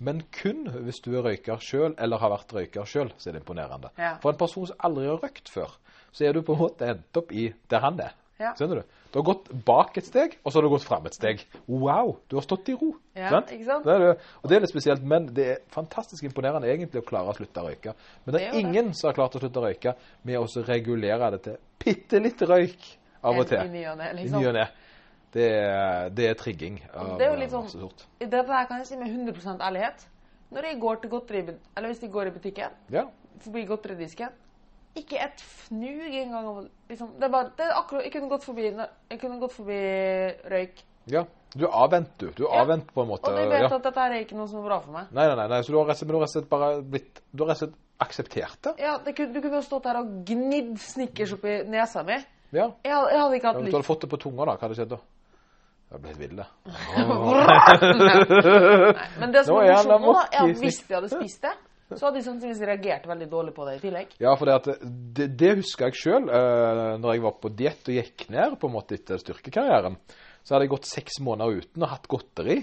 Men 0.00 0.22
kun 0.32 0.64
hvis 0.86 1.02
du 1.04 1.12
er 1.18 1.26
røyker 1.26 1.60
sjøl, 1.60 1.94
eller 2.00 2.22
har 2.22 2.32
vært 2.32 2.54
røyker 2.56 2.88
sjøl, 2.88 3.12
så 3.20 3.28
er 3.30 3.36
det 3.36 3.42
imponerende. 3.44 3.92
Ja. 4.00 4.14
For 4.22 4.32
en 4.32 4.40
person 4.40 4.70
som 4.70 4.80
aldri 4.88 5.06
har 5.10 5.20
røykt 5.20 5.52
før, 5.52 5.76
så 6.10 6.24
er 6.26 6.34
du 6.34 6.42
på 6.46 6.56
en 6.56 6.62
måte 6.64 6.88
endt 6.88 7.20
opp 7.20 7.34
i 7.36 7.50
der 7.70 7.84
han 7.84 8.00
er. 8.00 8.16
Ja. 8.40 8.54
Skjønner 8.56 8.80
du? 8.80 8.98
Du 9.12 9.18
har 9.18 9.24
gått 9.26 9.48
bak 9.66 9.98
et 10.00 10.06
steg, 10.06 10.38
og 10.40 10.52
så 10.52 10.58
har 10.58 10.64
du 10.64 10.70
gått 10.72 10.86
fram 10.86 11.04
et 11.10 11.16
steg. 11.16 11.42
Wow! 11.68 12.14
Du 12.30 12.38
har 12.38 12.44
stått 12.46 12.70
i 12.72 12.76
ro. 12.78 12.94
Ja, 13.18 13.28
sant? 13.34 13.50
ikke 13.52 13.66
sant? 13.66 13.84
Det 13.84 13.92
er 13.92 14.04
det. 14.04 14.12
Og 14.40 14.48
det 14.48 14.56
er 14.56 14.64
litt 14.64 14.72
spesielt, 14.72 15.04
men 15.12 15.26
det 15.36 15.46
er 15.50 15.58
fantastisk 15.74 16.24
imponerende 16.24 16.70
egentlig 16.70 17.02
å 17.02 17.06
klare 17.10 17.34
å 17.34 17.36
slutte 17.36 17.60
å 17.60 17.68
røyke. 17.68 17.94
Men 18.24 18.36
det 18.36 18.40
Det 18.40 18.48
er 18.48 18.60
ingen 18.62 18.92
det. 18.92 18.96
som 18.96 19.10
har 19.10 19.18
klart 19.18 19.36
å 19.36 19.42
slutte 19.42 19.60
å 19.60 19.66
røyke 19.66 19.94
med 20.24 20.38
å 20.40 20.64
regulere 20.70 21.30
det 21.36 21.42
til 21.48 21.58
bitte 21.84 22.22
litt 22.22 22.46
røyk 22.48 22.88
av 23.20 23.42
og 23.42 23.50
til. 23.50 23.60
I 23.60 23.84
liksom. 24.22 24.40
ny 24.40 24.46
og 24.48 24.56
ne. 24.56 24.66
Det 25.32 25.46
er, 25.46 26.08
det 26.10 26.24
er 26.30 26.34
trigging 26.34 26.80
av 26.92 27.16
Det 27.18 27.26
er 27.26 27.34
jo 27.34 27.38
litt 27.40 27.50
sånn- 27.52 27.62
masse 27.68 27.78
sort. 27.78 28.06
Dette 28.18 28.46
her 28.46 28.66
kan 28.66 28.78
jeg 28.78 28.86
si 28.86 28.96
med 28.96 29.08
100% 29.08 29.60
ærlighet. 29.62 30.06
Når 30.50 30.62
jeg 30.66 30.80
går 30.80 30.96
til 31.00 31.10
godteri, 31.10 31.42
eller 31.76 31.88
hvis 31.92 32.00
jeg 32.02 32.10
går 32.10 32.26
i 32.26 32.30
butikken, 32.30 32.70
Ja. 32.90 33.04
forbi 33.40 33.64
godteridisken 33.66 34.28
Ikke 34.96 35.20
et 35.22 35.38
fnug 35.38 36.10
engang. 36.12 36.68
Liksom, 36.88 37.12
det 37.14 37.22
er 37.22 37.28
bare, 37.30 37.52
det 37.56 37.64
er 37.66 37.74
akkurat, 37.78 38.02
jeg 38.02 38.12
kunne 38.12 38.28
gått 38.28 38.42
forbi, 38.42 38.62
jeg 39.10 39.20
kunne 39.20 39.38
gått 39.40 39.52
forbi 39.52 40.50
røyk. 40.50 40.82
ja. 41.06 41.24
Du 41.56 41.64
er 41.66 41.70
avvent, 41.72 42.10
du. 42.18 42.30
Du 42.30 42.44
er 42.46 42.54
Ja. 42.54 42.62
avvent 42.64 42.86
på 42.94 43.02
en 43.02 43.08
måte. 43.08 43.24
Og 43.26 43.36
du 43.36 43.48
vet 43.48 43.60
ja. 43.60 43.74
at 43.74 43.82
dette 43.82 43.94
her 43.98 44.12
er 44.12 44.24
ikke 44.24 44.36
noe 44.36 44.46
som 44.46 44.60
er 44.64 44.68
bra 44.68 44.78
for 44.80 44.92
meg. 44.92 45.06
Nei, 45.12 45.26
nei, 45.26 45.34
nei, 45.34 45.46
nei. 45.48 45.60
Så 45.62 45.72
du 45.72 45.78
har 45.78 45.86
rett 45.86 46.02
og 46.02 46.28
slett, 46.28 46.48
bare 46.48 46.80
blitt 46.82 47.20
Du 47.34 47.44
har 47.44 47.48
rett 47.54 47.62
og 47.62 47.68
slett 47.70 47.74
akseptert 48.00 48.62
det? 48.62 48.74
Ja, 48.78 48.98
det 48.98 49.16
kunne, 49.16 49.32
Du 49.32 49.40
kunne 49.40 49.54
jo 49.58 49.62
stått 49.62 49.84
her 49.84 49.96
og 49.98 50.24
gnidd 50.24 50.78
Snickers 50.78 51.32
oppi 51.32 51.64
nesa 51.66 52.04
mi. 52.04 52.14
Ja. 52.52 52.70
Jeg, 52.84 52.92
jeg 53.10 53.18
hadde 53.18 53.34
ikke 53.34 53.42
Ja, 53.42 53.52
hatt 53.52 53.62
Hvis 53.62 53.70
du 53.70 53.76
hadde 53.78 53.84
fått 53.84 54.00
det 54.00 54.10
på 54.10 54.18
tunga, 54.20 54.44
da, 54.44 54.56
hva 54.56 54.60
hadde 54.68 54.74
skjedd 54.76 54.88
da? 54.90 54.98
Det 55.90 55.98
ble 55.98 56.12
blitt 56.14 56.20
ville. 56.22 56.44
Nei, 58.94 59.08
men 59.18 59.32
det 59.34 59.42
som 59.48 59.58
er 59.58 59.72
morsomt 59.74 60.04
nå, 60.04 60.12
da, 60.14 60.22
er 60.30 60.38
at 60.44 60.60
hvis 60.62 60.78
de 60.86 60.94
hadde 60.94 61.10
spist 61.10 61.42
det, 61.42 61.54
så 61.90 62.06
hadde 62.06 62.20
de 62.20 62.26
sannsynligvis 62.28 62.62
reagert 62.68 63.08
veldig 63.10 63.26
dårlig 63.32 63.54
på 63.56 63.66
det 63.66 63.72
i 63.74 63.80
tillegg. 63.82 64.12
Ja, 64.22 64.36
for 64.38 64.46
det, 64.46 64.76
det, 65.18 65.26
det 65.40 65.56
husker 65.58 65.88
jeg 65.88 65.98
sjøl 65.98 66.28
uh, 66.30 66.94
når 67.02 67.16
jeg 67.16 67.24
var 67.24 67.34
på 67.42 67.50
diett 67.58 67.90
og 67.90 67.96
gikk 67.98 68.28
ned 68.30 68.54
på 68.60 68.70
en 68.70 68.76
måte 68.76 68.94
etter 69.00 69.18
styrkekarrieren. 69.18 69.98
Så 70.44 70.54
hadde 70.54 70.68
jeg 70.68 70.74
gått 70.76 70.90
seks 70.92 71.18
måneder 71.26 71.64
uten 71.64 71.82
og 71.82 71.92
hatt 71.96 72.06
godteri. 72.10 72.60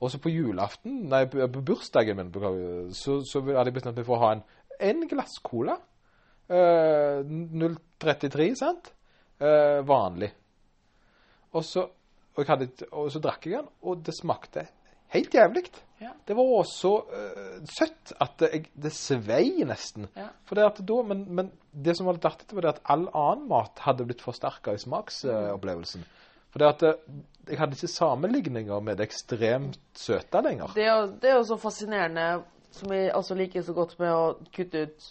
Og 0.00 0.12
så 0.12 0.22
på 0.22 0.30
julaften, 0.32 1.02
nei, 1.10 1.24
på, 1.28 1.42
på 1.52 1.66
bursdagen 1.72 2.16
min, 2.16 2.30
så, 2.96 3.18
så 3.26 3.42
hadde 3.50 3.68
jeg 3.68 3.76
bestemt 3.80 3.98
meg 3.98 4.06
for 4.06 4.16
å 4.16 4.22
ha 4.22 4.30
en, 4.36 4.46
en 4.92 5.02
glass 5.10 5.34
cola. 5.44 5.74
Uh, 6.50 7.26
0,33, 7.26 8.52
sant? 8.62 8.94
Uh, 9.42 9.82
vanlig. 9.86 10.30
Og 11.58 11.66
så, 11.66 11.84
og, 12.40 12.48
hadde, 12.48 12.70
og 12.90 13.10
så 13.12 13.20
drakk 13.22 13.46
jeg 13.46 13.60
den, 13.60 13.70
og 13.84 14.04
det 14.06 14.16
smakte 14.16 14.66
helt 15.14 15.34
jævlig. 15.34 15.64
Ja. 16.00 16.12
Det 16.26 16.36
var 16.38 16.62
så 16.70 16.92
uh, 17.04 17.58
søtt 17.68 18.14
at 18.22 18.38
det, 18.40 18.62
det 18.72 18.92
svei 18.96 19.64
nesten. 19.68 20.06
Ja. 20.16 20.30
For 20.48 20.56
det 20.56 20.64
at 20.68 20.80
da, 20.88 21.00
men, 21.10 21.26
men 21.28 21.50
det 21.72 21.96
som 21.98 22.08
var 22.08 22.16
litt 22.16 22.28
artig, 22.30 22.48
var 22.56 22.66
det 22.66 22.72
at 22.76 22.82
all 22.94 23.08
annen 23.10 23.48
mat 23.50 23.82
hadde 23.84 24.06
blitt 24.08 24.24
forsterka 24.24 24.74
i 24.74 24.80
smaksopplevelsen. 24.80 26.06
For 26.50 26.62
det 26.62 26.70
at 26.70 26.80
det, 26.86 26.94
jeg 27.50 27.58
hadde 27.60 27.76
ikke 27.76 27.90
sammenligninger 27.92 28.80
med 28.86 28.98
det 28.98 29.06
ekstremt 29.10 29.78
søte 29.98 30.42
lenger. 30.46 30.72
Det 30.74 30.86
er, 30.86 30.90
jo, 30.96 31.12
det 31.22 31.30
er 31.30 31.38
jo 31.38 31.46
så 31.50 31.58
fascinerende, 31.62 32.26
som 32.74 32.94
jeg 32.94 33.12
også 33.14 33.36
liker 33.38 33.66
så 33.66 33.74
godt 33.76 33.96
med 34.00 34.14
å 34.14 34.24
kutte 34.54 34.86
ut 34.86 35.10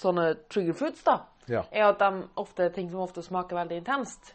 sånne 0.00 0.26
trigger 0.50 0.76
foods, 0.78 1.02
da, 1.06 1.20
Ja. 1.50 1.64
er 1.70 1.90
at 1.90 1.98
de 1.98 2.24
ofte 2.38 2.70
ting 2.74 2.90
som 2.90 3.02
ofte 3.02 3.22
smaker 3.26 3.58
veldig 3.58 3.82
intenst. 3.82 4.34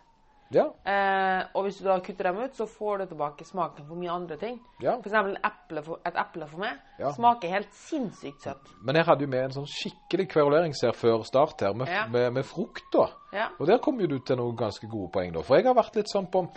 Ja. 0.54 0.68
Eh, 0.86 1.44
og 1.58 1.64
hvis 1.66 1.80
du 1.82 1.88
da 1.88 1.96
kutter 2.06 2.28
dem 2.30 2.38
ut, 2.44 2.54
så 2.56 2.68
får 2.70 2.98
du 3.02 3.06
tilbake 3.10 3.46
smaken 3.48 3.88
for 3.88 3.96
mye 3.98 4.12
andre 4.14 4.38
ting. 4.38 4.60
ja. 4.82 4.94
For 5.02 5.10
eksempel 5.10 5.38
eple 5.44 5.82
for, 5.84 6.00
et 6.06 6.16
eple 6.22 6.48
for 6.48 6.60
meg 6.60 6.78
Ja. 7.00 7.12
smaker 7.12 7.50
helt 7.50 7.74
sinnssykt 7.74 8.44
søtt. 8.44 8.70
Men 8.84 8.96
jeg 8.96 9.06
hadde 9.06 9.22
jo 9.26 9.28
med 9.28 9.44
en 9.44 9.52
sånn 9.58 9.68
skikkelig 9.68 10.28
kverulering 10.30 10.74
før 10.94 11.24
start 11.26 11.62
her, 11.62 11.74
med, 11.74 11.88
Ja. 11.88 12.06
med, 12.08 12.34
med 12.34 12.46
frukt, 12.46 12.84
da. 12.94 13.08
Ja. 13.34 13.48
Og 13.60 13.68
der 13.68 13.78
kom 13.80 14.00
jo 14.00 14.08
du 14.08 14.20
til 14.20 14.38
noen 14.38 14.56
ganske 14.56 14.88
gode 14.88 15.12
poeng, 15.12 15.34
da. 15.34 15.42
For 15.42 15.56
jeg 15.56 15.66
har 15.66 15.74
vært 15.74 15.96
litt 15.96 16.10
sånn 16.14 16.28
på 16.32 16.48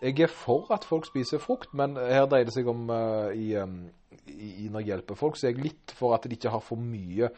Jeg 0.00 0.20
er 0.20 0.28
for 0.28 0.66
at 0.70 0.84
folk 0.84 1.06
spiser 1.06 1.38
frukt, 1.38 1.72
men 1.74 1.96
her 1.96 2.26
dreier 2.26 2.44
det 2.44 2.52
seg 2.54 2.68
om 2.68 2.88
uh, 2.88 3.32
i, 3.34 3.56
um, 3.56 3.90
i, 4.28 4.66
i 4.66 4.68
Når 4.68 4.80
jeg 4.80 4.86
hjelper 4.86 5.16
folk, 5.16 5.34
så 5.36 5.48
er 5.48 5.52
jeg 5.54 5.64
litt 5.64 5.90
for 5.90 6.14
at 6.14 6.22
de 6.22 6.36
ikke 6.36 6.50
har 6.50 6.60
for 6.60 6.76
mye 6.76 7.30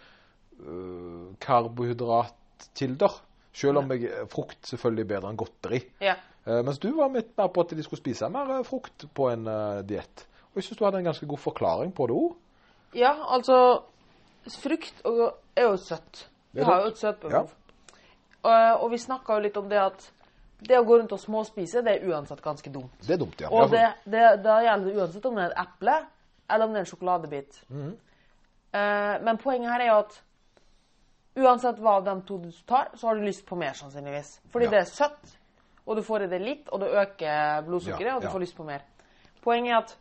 uh, 0.61 1.33
karbohydratkilder. 1.41 3.21
Selv 3.53 3.81
om 3.81 3.91
jeg, 3.93 4.11
frukt 4.31 4.69
selvfølgelig 4.69 5.05
er 5.05 5.09
bedre 5.15 5.31
enn 5.31 5.39
godteri. 5.41 5.81
Ja. 6.05 6.17
Uh, 6.47 6.61
mens 6.67 6.79
du 6.81 6.89
var 6.97 7.11
litt 7.15 7.33
mer 7.39 7.51
på 7.53 7.65
at 7.65 7.75
de 7.77 7.85
skulle 7.85 8.01
spise 8.01 8.29
mer 8.33 8.53
uh, 8.61 8.61
frukt 8.67 9.09
på 9.15 9.27
en 9.33 9.49
uh, 9.51 9.81
diett. 9.87 10.27
Og 10.51 10.61
jeg 10.61 10.69
syns 10.69 10.81
du 10.81 10.85
hadde 10.87 11.03
en 11.03 11.11
ganske 11.11 11.27
god 11.29 11.43
forklaring 11.43 11.93
på 11.95 12.07
det 12.11 12.17
òg. 12.17 12.37
ja, 12.99 13.15
altså 13.29 13.57
Frukt 14.63 15.03
er 15.05 15.67
jo 15.67 15.75
søtt. 15.77 16.23
Vi 16.57 16.65
har 16.65 16.81
jo 16.81 16.89
et 16.89 16.99
søtbehov. 16.99 17.51
Og, 18.41 18.55
og 18.81 18.87
vi 18.91 18.99
snakka 18.99 19.37
jo 19.37 19.43
litt 19.45 19.59
om 19.61 19.67
det 19.69 19.77
at 19.83 20.07
det 20.65 20.79
å 20.79 20.87
gå 20.89 20.97
rundt 20.97 21.13
og 21.13 21.21
småspise, 21.21 21.83
det 21.85 21.99
er 21.99 22.07
uansett 22.09 22.41
ganske 22.41 22.73
dumt. 22.73 22.95
Det 23.05 23.19
er 23.19 23.21
dumt, 23.21 23.37
ja. 23.37 23.51
Og 23.53 23.69
Ja, 23.69 23.69
det, 23.75 24.13
det, 24.15 24.23
da 24.47 24.57
gjelder 24.65 24.89
det 24.89 24.97
uansett 24.97 25.29
om 25.29 25.37
det 25.37 25.45
er 25.45 25.53
et 25.53 25.61
eple 25.61 25.99
eller 26.51 26.65
om 26.65 26.73
det 26.73 26.81
er 26.81 26.87
en 26.87 26.91
sjokoladebit. 26.91 27.61
Mm 27.69 27.93
Eh, 28.71 29.17
men 29.23 29.39
poenget 29.43 29.73
her 29.73 29.83
er 29.83 29.89
jo 29.91 29.99
at 30.05 30.21
uansett 31.37 31.79
hva 31.79 31.97
av 31.99 32.05
de 32.05 32.15
to 32.27 32.39
du 32.39 32.51
tar, 32.67 32.91
så 32.97 33.07
har 33.09 33.15
du 33.15 33.25
lyst 33.25 33.47
på 33.47 33.57
mer, 33.57 33.73
sannsynligvis. 33.79 34.41
Fordi 34.53 34.65
Ja. 34.65 34.71
det 34.71 34.79
er 34.81 34.85
søtt, 34.91 35.37
og 35.87 35.97
du 35.97 36.03
får 36.03 36.23
i 36.23 36.27
det 36.27 36.41
litt, 36.41 36.69
og 36.73 36.81
det 36.81 36.89
øker 36.91 37.63
blodsukkeret, 37.67 38.07
Ja, 38.07 38.15
og 38.17 38.23
du 38.23 38.27
ja. 38.27 38.33
får 38.33 38.41
lyst 38.41 38.57
på 38.57 38.65
mer. 38.65 38.81
Poenget 39.43 39.73
er 39.73 39.77
at 39.79 39.97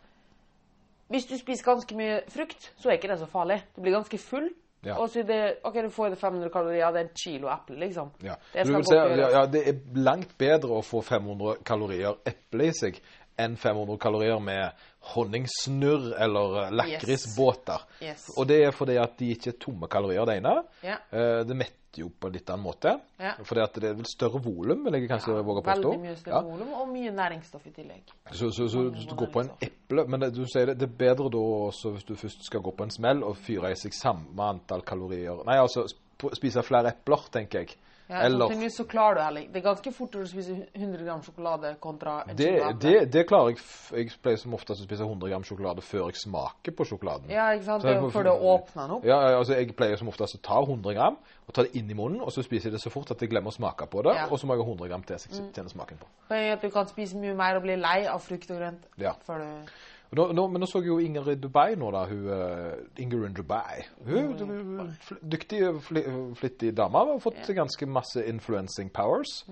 hvis 1.10 1.26
du 1.26 1.38
spiser 1.38 1.66
ganske 1.66 1.96
mye 1.96 2.22
frukt, 2.30 2.74
så 2.78 2.90
er 2.90 2.98
ikke 2.98 3.08
det 3.08 3.20
så 3.20 3.26
farlig. 3.26 3.64
Du 3.76 3.82
blir 3.82 3.94
ganske 3.94 4.18
full. 4.18 4.50
Ja. 4.86 4.96
Og 4.96 5.10
så 5.10 5.24
det, 5.28 5.58
ok, 5.64 5.74
du 5.74 5.90
får 5.90 6.08
i 6.08 6.10
deg 6.14 6.20
500 6.22 6.50
kalorier, 6.54 6.92
det 6.92 7.00
er 7.02 7.08
en 7.10 7.16
kilo 7.24 7.50
eple, 7.52 7.76
liksom. 7.82 8.12
Ja. 8.24 8.36
Det 8.54 8.68
godt 8.72 8.94
ja, 8.96 9.30
ja, 9.34 9.46
det 9.46 9.64
er 9.68 9.80
langt 10.00 10.38
bedre 10.38 10.78
å 10.78 10.84
få 10.86 11.02
500 11.04 11.58
kalorier 11.68 12.16
eple 12.26 12.70
i 12.70 12.72
seg 12.72 13.02
enn 13.40 13.56
500 13.58 13.98
kalorier 14.04 14.40
med 14.44 14.86
honningsnurr 15.14 16.14
eller 16.20 16.72
lakrisbåter. 16.76 17.82
Yes. 18.04 18.30
Og 18.38 18.48
det 18.50 18.62
er 18.68 18.72
fordi 18.76 18.98
at 19.00 19.18
de 19.20 19.32
ikke 19.36 19.54
er 19.54 19.60
tomme 19.62 19.88
kalorier, 19.92 20.26
det 20.28 20.40
ene. 20.42 20.56
Ja. 20.84 20.98
Eh, 21.12 21.44
Det 21.48 21.56
metter 21.58 21.76
jo 22.04 22.10
på 22.22 22.28
en 22.30 22.34
litt 22.36 22.50
annen 22.54 22.64
måte. 22.68 22.92
Ja. 23.20 23.32
Fordi 23.44 23.62
at 23.64 23.74
det 23.82 23.90
er 23.90 23.96
vel 23.98 24.06
større 24.06 24.40
volum, 24.46 24.84
vil 24.86 24.94
jeg 25.00 25.10
kanskje 25.10 25.40
våge 25.44 25.64
å 25.64 25.66
påstå. 25.66 25.90
Veldig 25.90 26.04
mye 26.04 26.16
større 26.20 26.36
Ja. 26.36 26.42
volum, 26.46 26.74
og 26.82 26.88
mye 26.94 27.12
næringsstoff 27.12 27.66
i 27.66 27.72
tillegg. 27.74 28.04
Så, 28.32 28.52
så, 28.54 28.68
så 28.70 28.84
hvis 28.94 29.08
du 29.10 29.16
går 29.16 29.32
på 29.34 29.42
en 29.42 29.50
eple 29.66 30.06
Men 30.08 30.20
det, 30.22 30.34
du 30.36 30.44
sier 30.46 30.68
det, 30.70 30.78
det 30.80 30.90
er 30.90 30.98
bedre 31.02 31.30
da 31.34 31.38
også 31.72 31.92
hvis 31.96 32.06
du 32.06 32.16
først 32.16 32.46
skal 32.46 32.62
gå 32.62 32.72
på 32.78 32.84
en 32.86 32.92
smell 32.94 33.24
og 33.24 33.38
fyre 33.38 33.72
i 33.72 33.76
seg 33.80 33.94
samme 33.98 34.38
antall 34.54 34.82
kalorier 34.86 35.42
Nei, 35.48 35.58
altså 35.58 35.88
spise 36.36 36.62
flere 36.68 36.92
epler, 36.94 37.26
tenker 37.32 37.60
jeg. 37.64 37.76
Ja, 38.10 38.24
Eller 38.26 38.70
så 38.74 38.84
klarer 38.90 39.16
du 39.16 39.22
heller 39.22 39.42
Det 39.54 39.60
er 39.60 39.66
ganske 39.68 39.92
fort 39.94 40.16
å 40.18 40.24
spise 40.26 40.56
100 40.74 41.04
gram 41.06 41.20
sjokolade 41.22 41.76
kontra 41.80 42.24
en 42.28 42.36
det, 42.36 42.48
sjokolade. 42.56 42.80
det, 42.82 43.12
det 43.14 43.24
klarer 43.30 43.52
jeg. 43.54 43.60
Jeg 43.94 44.16
pleier 44.24 44.40
som 44.42 44.56
oftest 44.58 44.82
å 44.82 44.88
spise 44.88 45.06
100 45.06 45.30
gram 45.30 45.46
sjokolade 45.46 45.84
før 45.86 46.08
jeg 46.10 46.18
smaker 46.24 46.74
på 46.74 46.88
sjokoladen. 46.90 47.30
Ja, 47.30 47.52
ikke 47.54 47.68
sant? 47.68 47.86
Jeg 47.86 48.02
før 48.16 48.26
du 48.26 48.32
åpner 48.34 48.82
den 48.88 48.96
opp. 48.98 49.06
Ja, 49.06 49.20
altså 49.38 49.54
Jeg 49.60 49.76
pleier 49.78 50.02
som 50.02 50.10
oftest 50.10 50.40
å 50.40 50.42
ta 50.50 50.58
100 50.66 50.96
gram 50.98 51.20
og 51.50 51.54
ta 51.54 51.68
det 51.68 51.76
inn 51.78 51.90
i 51.90 51.98
munnen, 51.98 52.22
og 52.26 52.34
så 52.34 52.42
spiser 52.46 52.70
jeg 52.70 52.80
det 52.80 52.82
så 52.82 52.90
fort 52.94 53.10
at 53.14 53.22
jeg 53.22 53.30
glemmer 53.30 53.54
å 53.54 53.58
smake 53.60 53.86
på 53.94 54.02
det. 54.06 54.16
Ja. 54.18 54.26
Og 54.30 54.42
så 54.42 54.50
må 54.50 54.58
jeg 54.58 54.66
ha 54.66 54.72
100 54.74 54.90
gram 54.90 55.06
til 55.06 55.16
jeg 55.18 55.54
kjenner 55.54 55.70
smaken 55.70 56.02
på. 56.02 56.10
Poenget 56.30 56.50
er 56.50 56.58
at 56.58 56.66
du 56.66 56.70
kan 56.74 56.90
spise 56.90 57.18
mye 57.22 57.38
mer 57.38 57.58
og 57.62 57.66
bli 57.66 57.78
lei 57.78 58.00
av 58.10 58.22
frukt 58.26 58.50
og 58.50 58.58
grønt 58.58 58.90
Ja. 59.02 59.14
før 59.26 59.46
du 59.46 59.72
Nå, 60.10 60.24
nå, 60.34 60.46
men 60.50 60.64
nå 60.64 60.66
så 60.66 60.80
jeg 60.82 60.90
jo 60.90 61.00
Ingrid 61.04 61.42
Dubai 61.44 61.76
nå, 61.78 61.92
da. 61.94 62.06
Hun, 62.10 62.24
uh, 62.26 63.02
Ingrid 63.02 63.36
Dubai. 63.38 63.84
Hun 64.08 64.32
en 64.46 64.94
fl 65.06 65.20
dyktig, 65.22 65.60
fl 65.86 66.00
flittig 66.40 66.72
dame. 66.78 67.04
Har 67.12 67.22
fått 67.22 67.38
yeah. 67.44 67.60
ganske 67.62 67.86
masse 67.86 68.24
influencing 68.26 68.90
powers. 68.90 69.44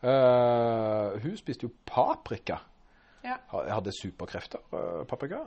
Eh, 0.00 1.20
hun 1.22 1.36
spiste 1.36 1.68
jo 1.68 1.72
paprika. 1.84 2.58
Ja. 3.22 3.36
Hadde 3.52 3.92
superkrefter, 3.92 4.62
uh, 4.72 5.04
paprika. 5.04 5.44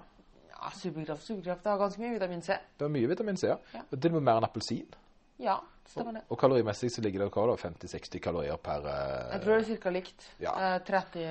Ja, 0.52 0.70
superkraft, 0.78 1.26
superkraft. 1.26 1.64
Det 1.64 1.72
har 1.72 1.80
ganske 1.82 2.02
mye 2.02 2.14
vitamin 2.14 2.44
C. 2.46 2.58
Det 2.78 2.86
er 2.86 2.92
mye 2.94 3.10
vitamin 3.10 3.38
C. 3.38 3.48
ja. 3.50 3.58
Ja. 3.74 3.82
Og 3.90 3.98
Til 4.00 4.14
og 4.14 4.20
med 4.20 4.28
mer 4.30 4.38
enn 4.38 4.46
appelsin. 4.48 4.94
Ja, 5.42 5.58
stemmer 5.90 6.20
det. 6.20 6.22
Og 6.30 6.38
kalorimessig 6.40 6.92
så 6.94 7.02
ligger 7.02 7.26
det 7.26 7.32
hva 7.34 7.48
da, 7.50 7.58
50-60 7.58 8.22
kalorier 8.22 8.62
per 8.62 8.86
uh, 8.86 9.34
Jeg 9.34 9.42
tror 9.44 9.58
det 9.58 9.74
er 9.74 9.82
ca. 9.82 9.94
likt. 9.98 10.30
Ja. 10.40 10.54
Eh, 10.54 10.78
30 10.86 11.26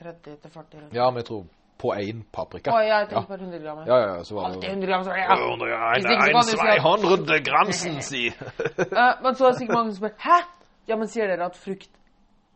30 0.00 0.40
til 0.42 0.50
40. 0.50 0.80
rundt. 0.80 0.96
Ja, 0.96 1.10
men 1.10 1.20
jeg 1.20 1.28
tror 1.28 1.44
på 1.78 1.92
én 1.94 2.22
paprika. 2.32 2.72
Å, 2.72 2.80
ja, 2.84 3.00
jeg 3.04 3.12
ja. 3.12 3.22
på 3.28 3.36
100 3.36 3.58
gram. 3.62 3.82
Ja, 3.86 3.98
ja, 4.00 4.14
så 4.24 4.36
var 4.38 4.48
Alltid 4.50 4.62
det 4.62 4.70
100 4.72 4.86
gram, 4.86 5.04
så 5.04 5.10
er 5.10 5.16
det 5.16 5.24
ja. 5.28 5.36
100 5.48 5.66
gram, 5.72 6.38
at- 6.40 7.02
200 7.02 7.40
gramsen, 7.48 7.98
si! 8.02 8.22
Eh, 8.30 9.12
men 9.22 9.34
så 9.34 9.46
er 9.46 9.50
det 9.50 9.58
sikkert 9.58 9.76
mange 9.76 9.92
som 9.92 10.00
spør 10.00 10.16
Hæ? 10.24 10.38
Ja, 10.86 10.96
men 10.96 11.10
sier 11.10 11.28
dere 11.28 11.50
at 11.50 11.58
frukt 11.58 11.90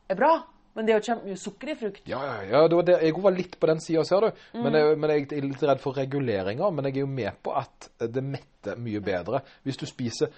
er 0.09 0.19
bra? 0.19 0.33
Men 0.75 0.87
det 0.87 0.95
er 0.95 1.01
jo 1.01 1.07
kjempemye 1.11 1.39
sukker 1.41 1.73
i 1.73 1.75
frukt. 1.77 2.05
Ja, 2.09 2.21
ja, 2.25 2.37
ja, 2.47 2.61
det 2.71 2.77
var 2.79 2.87
det. 2.87 2.99
jeg 3.03 3.23
var 3.23 3.35
litt 3.35 3.57
på 3.61 3.69
den 3.69 3.81
sida, 3.83 4.05
ser 4.07 4.23
du. 4.23 4.45
Mm. 4.55 4.63
Men, 4.63 4.79
jeg, 4.79 4.99
men 5.03 5.13
jeg 5.13 5.27
er 5.27 5.49
litt 5.49 5.65
redd 5.67 5.83
for 5.83 5.99
reguleringer. 5.99 6.71
Men 6.71 6.87
jeg 6.87 6.95
er 6.95 7.03
jo 7.03 7.11
med 7.11 7.41
på 7.43 7.55
at 7.59 7.91
det 8.01 8.23
metter 8.25 8.79
mye 8.79 9.03
bedre. 9.05 9.43
Hvis 9.67 9.81
du 9.81 9.87
spiser 9.91 10.31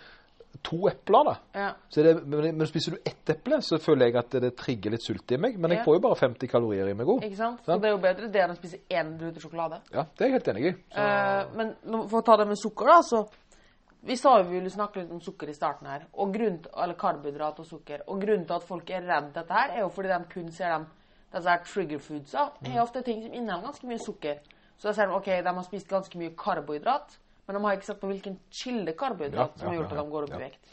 to 0.63 0.89
epler, 0.89 1.25
da 1.25 1.35
Ja. 1.55 1.69
så 1.89 2.03
det, 2.03 2.27
men, 2.27 2.57
men 2.57 2.67
spiser 2.67 2.93
du 2.93 2.99
ett 3.05 3.31
eple, 3.31 3.61
så 3.63 3.79
føler 3.79 4.07
jeg 4.07 4.17
at 4.17 4.31
det 4.43 4.51
trigger 4.57 4.91
litt 4.95 5.05
sult 5.05 5.33
i 5.33 5.39
meg. 5.41 5.59
Men 5.59 5.71
jeg 5.71 5.85
får 5.85 5.97
jo 5.97 6.03
bare 6.05 6.19
50 6.21 6.51
kalorier 6.51 6.89
i 6.91 6.95
meg 6.95 7.07
òg. 7.07 7.25
Sant? 7.37 7.65
Så 7.65 7.79
det 7.81 7.89
er 7.89 7.95
jo 7.97 8.01
bedre 8.03 8.29
det 8.33 8.43
enn 8.45 8.53
å 8.55 8.59
spise 8.59 8.83
én 8.91 9.15
rute 9.21 9.41
sjokolade. 9.41 9.81
Ja, 9.93 10.05
det 10.05 10.27
er 10.27 10.31
jeg 10.31 10.37
helt 10.39 10.49
enig 10.55 10.67
i. 10.67 10.75
Så, 10.93 11.07
Eh, 11.07 11.47
men 11.57 11.75
for 12.09 12.21
å 12.21 12.25
ta 12.25 12.37
det 12.37 12.47
med 12.49 12.59
sukker, 12.61 12.87
da, 12.87 13.01
så 13.03 13.27
Vi 14.05 14.17
sa 14.17 14.33
jo 14.41 14.49
vi 14.49 14.57
ville 14.59 14.71
snakke 14.71 14.99
litt 14.99 15.13
om 15.15 15.21
sukker 15.23 15.49
i 15.49 15.55
starten 15.55 15.87
her, 15.87 16.09
og 16.19 16.33
grunn 16.35 16.57
eller 16.75 16.95
karbohydrat 16.99 17.61
og 17.61 17.67
sukker. 17.67 18.01
Og 18.09 18.21
grunnen 18.21 18.47
til 18.49 18.57
at 18.57 18.65
folk 18.67 18.91
er 18.91 19.05
redd 19.07 19.29
dette 19.33 19.55
her, 19.55 19.77
er 19.77 19.81
jo 19.85 19.89
fordi 19.95 20.09
de 20.09 20.25
kun 20.29 20.49
ser 20.51 20.73
dem 20.73 20.87
disse 21.33 21.55
trigger 21.73 21.99
foodsa. 21.99 22.49
Mm. 22.61 22.73
er 22.73 22.83
ofte 22.83 23.03
ting 23.03 23.23
som 23.23 23.33
inneholder 23.33 23.69
ganske 23.69 23.87
mye 23.87 23.99
sukker. 24.03 24.41
Så 24.77 24.89
da 24.89 24.93
ser 24.93 25.07
de 25.07 25.15
ok, 25.15 25.27
de 25.27 25.55
har 25.55 25.63
spist 25.63 25.89
ganske 25.89 26.19
mye 26.19 26.35
karbohydrat, 26.35 27.15
men 27.47 27.57
de 27.57 27.65
har 27.65 27.77
ikke 27.77 27.91
sett 27.91 28.01
på 28.01 28.11
hvilken 28.11 28.39
kilde 28.55 28.95
karbohydrat 28.99 29.59
som 29.59 29.69
har 29.69 29.81
gjort 29.81 29.93
at 29.93 29.99
de 29.99 30.11
går 30.15 30.27
opp 30.29 30.37
i 30.37 30.43
vekt. 30.45 30.73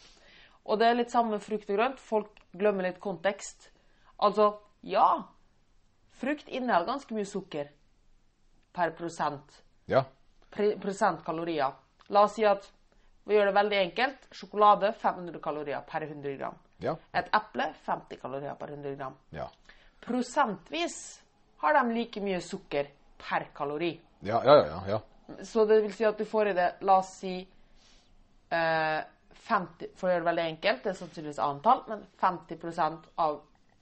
Og 0.70 0.80
det 0.80 0.88
er 0.88 0.98
litt 1.00 1.12
samme 1.14 1.36
med 1.38 1.44
frukt 1.44 1.70
og 1.70 1.80
grønt. 1.80 2.00
Folk 2.00 2.42
glemmer 2.54 2.86
litt 2.86 3.00
kontekst. 3.02 3.70
Altså, 4.22 4.52
ja, 4.86 5.08
frukt 6.20 6.48
inneholder 6.48 6.92
ganske 6.92 7.16
mye 7.16 7.28
sukker 7.28 7.72
per 8.76 8.94
prosent 8.98 9.62
ja. 9.90 10.04
pre- 10.54 10.76
prosent 10.82 11.24
kalorier. 11.26 11.74
La 12.14 12.26
oss 12.28 12.36
si 12.38 12.46
at 12.46 12.68
vi 13.30 13.38
gjør 13.38 13.50
det 13.50 13.56
veldig 13.58 13.80
enkelt. 13.84 14.28
Sjokolade 14.34 14.94
500 14.94 15.42
kalorier 15.44 15.82
per 15.90 16.06
100 16.06 16.38
gram. 16.38 16.58
Ja. 16.82 16.96
Et 17.14 17.28
eple 17.36 17.72
50 17.86 18.22
kalorier 18.22 18.56
per 18.60 18.74
100 18.74 18.96
gram. 18.98 19.18
Ja. 19.36 19.50
Prosentvis 20.06 21.00
har 21.64 21.76
de 21.76 21.94
like 21.94 22.22
mye 22.24 22.40
sukker 22.42 22.88
per 23.20 23.50
kalori. 23.56 23.92
Ja, 24.26 24.42
ja, 24.46 24.56
ja, 24.66 24.80
ja. 24.88 25.00
Så 25.44 25.66
det 25.70 25.82
vil 25.84 25.94
si 25.94 26.06
at 26.08 26.18
du 26.18 26.26
får 26.26 26.52
i 26.52 26.58
det, 26.58 26.68
la 26.88 27.00
oss 27.04 27.14
si 27.22 27.36
eh, 28.50 29.00
50, 29.50 29.94
For 29.98 30.10
å 30.10 30.12
gjøre 30.14 30.24
det 30.24 30.30
veldig 30.30 30.48
enkelt, 30.54 30.84
det 30.84 30.92
er 30.92 30.98
sannsynligvis 31.00 31.42
antall, 31.42 31.84
men 31.90 32.04
50% 32.22 33.08
av 33.24 33.40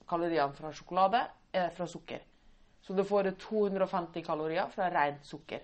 kaloriene 0.08 0.54
fra 0.56 0.72
sjokolade 0.72 1.24
er 1.52 1.72
fra 1.76 1.86
sukker. 1.90 2.22
Så 2.80 2.94
du 2.96 3.02
får 3.04 3.34
250 3.36 4.24
kalorier 4.24 4.70
fra 4.72 4.88
rent 4.92 5.26
sukker. 5.28 5.60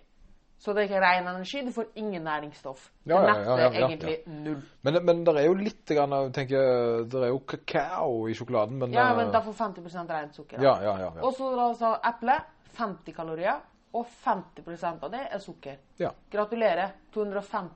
Så 0.60 0.72
det 0.72 0.84
er 0.84 0.88
ikke 0.88 1.00
ren 1.02 1.26
energi. 1.28 1.60
Du 1.66 1.72
får 1.72 1.86
ingen 2.00 2.24
næringsstoff. 2.24 2.86
Ja, 3.04 3.18
det 3.20 3.28
ja, 3.28 3.40
ja, 3.44 3.56
ja, 3.58 3.86
egentlig 3.86 4.14
null. 4.26 4.62
Men, 4.86 4.98
men 5.04 5.22
det 5.26 5.34
er 5.40 5.48
jo 5.48 5.56
litt 5.58 5.92
grann, 5.92 6.14
tenker, 6.32 7.04
Det 7.10 7.20
er 7.20 7.32
jo 7.32 7.40
kakao 7.48 8.28
i 8.30 8.36
sjokoladen, 8.36 8.78
men 8.80 8.94
Ja, 8.94 9.10
eh, 9.10 9.16
men 9.18 9.32
da 9.34 9.42
får 9.44 9.56
50% 9.58 10.12
rent 10.14 10.34
sukker. 10.36 10.56
da. 10.56 10.62
ja, 10.64 10.74
ja, 10.84 10.94
ja. 11.00 11.12
Og 11.22 11.34
så 11.36 11.50
sa 11.80 11.96
eple 12.12 12.38
50 12.78 13.16
kalorier, 13.16 13.60
og 13.94 14.06
50% 14.24 15.04
av 15.06 15.10
det 15.12 15.20
er 15.30 15.42
sukker. 15.42 15.76
ja. 16.02 16.10
Gratulerer. 16.30 16.94
250 17.14 17.70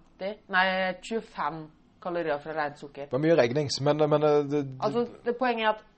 Nei, 0.51 0.95
25 1.03 1.61
kalorier 2.03 2.39
fra 2.43 2.55
rent 2.57 2.79
sukker. 2.81 3.07
Det 3.07 3.13
var 3.15 3.23
mye 3.23 3.37
regnings, 3.39 3.81
men, 3.87 4.03
men 4.11 4.21
det, 4.21 4.33
det, 4.51 4.65
Altså, 4.81 5.07
det 5.25 5.37
Poenget 5.39 5.65
er 5.65 5.71
at 5.71 5.85
eh, 5.85 5.98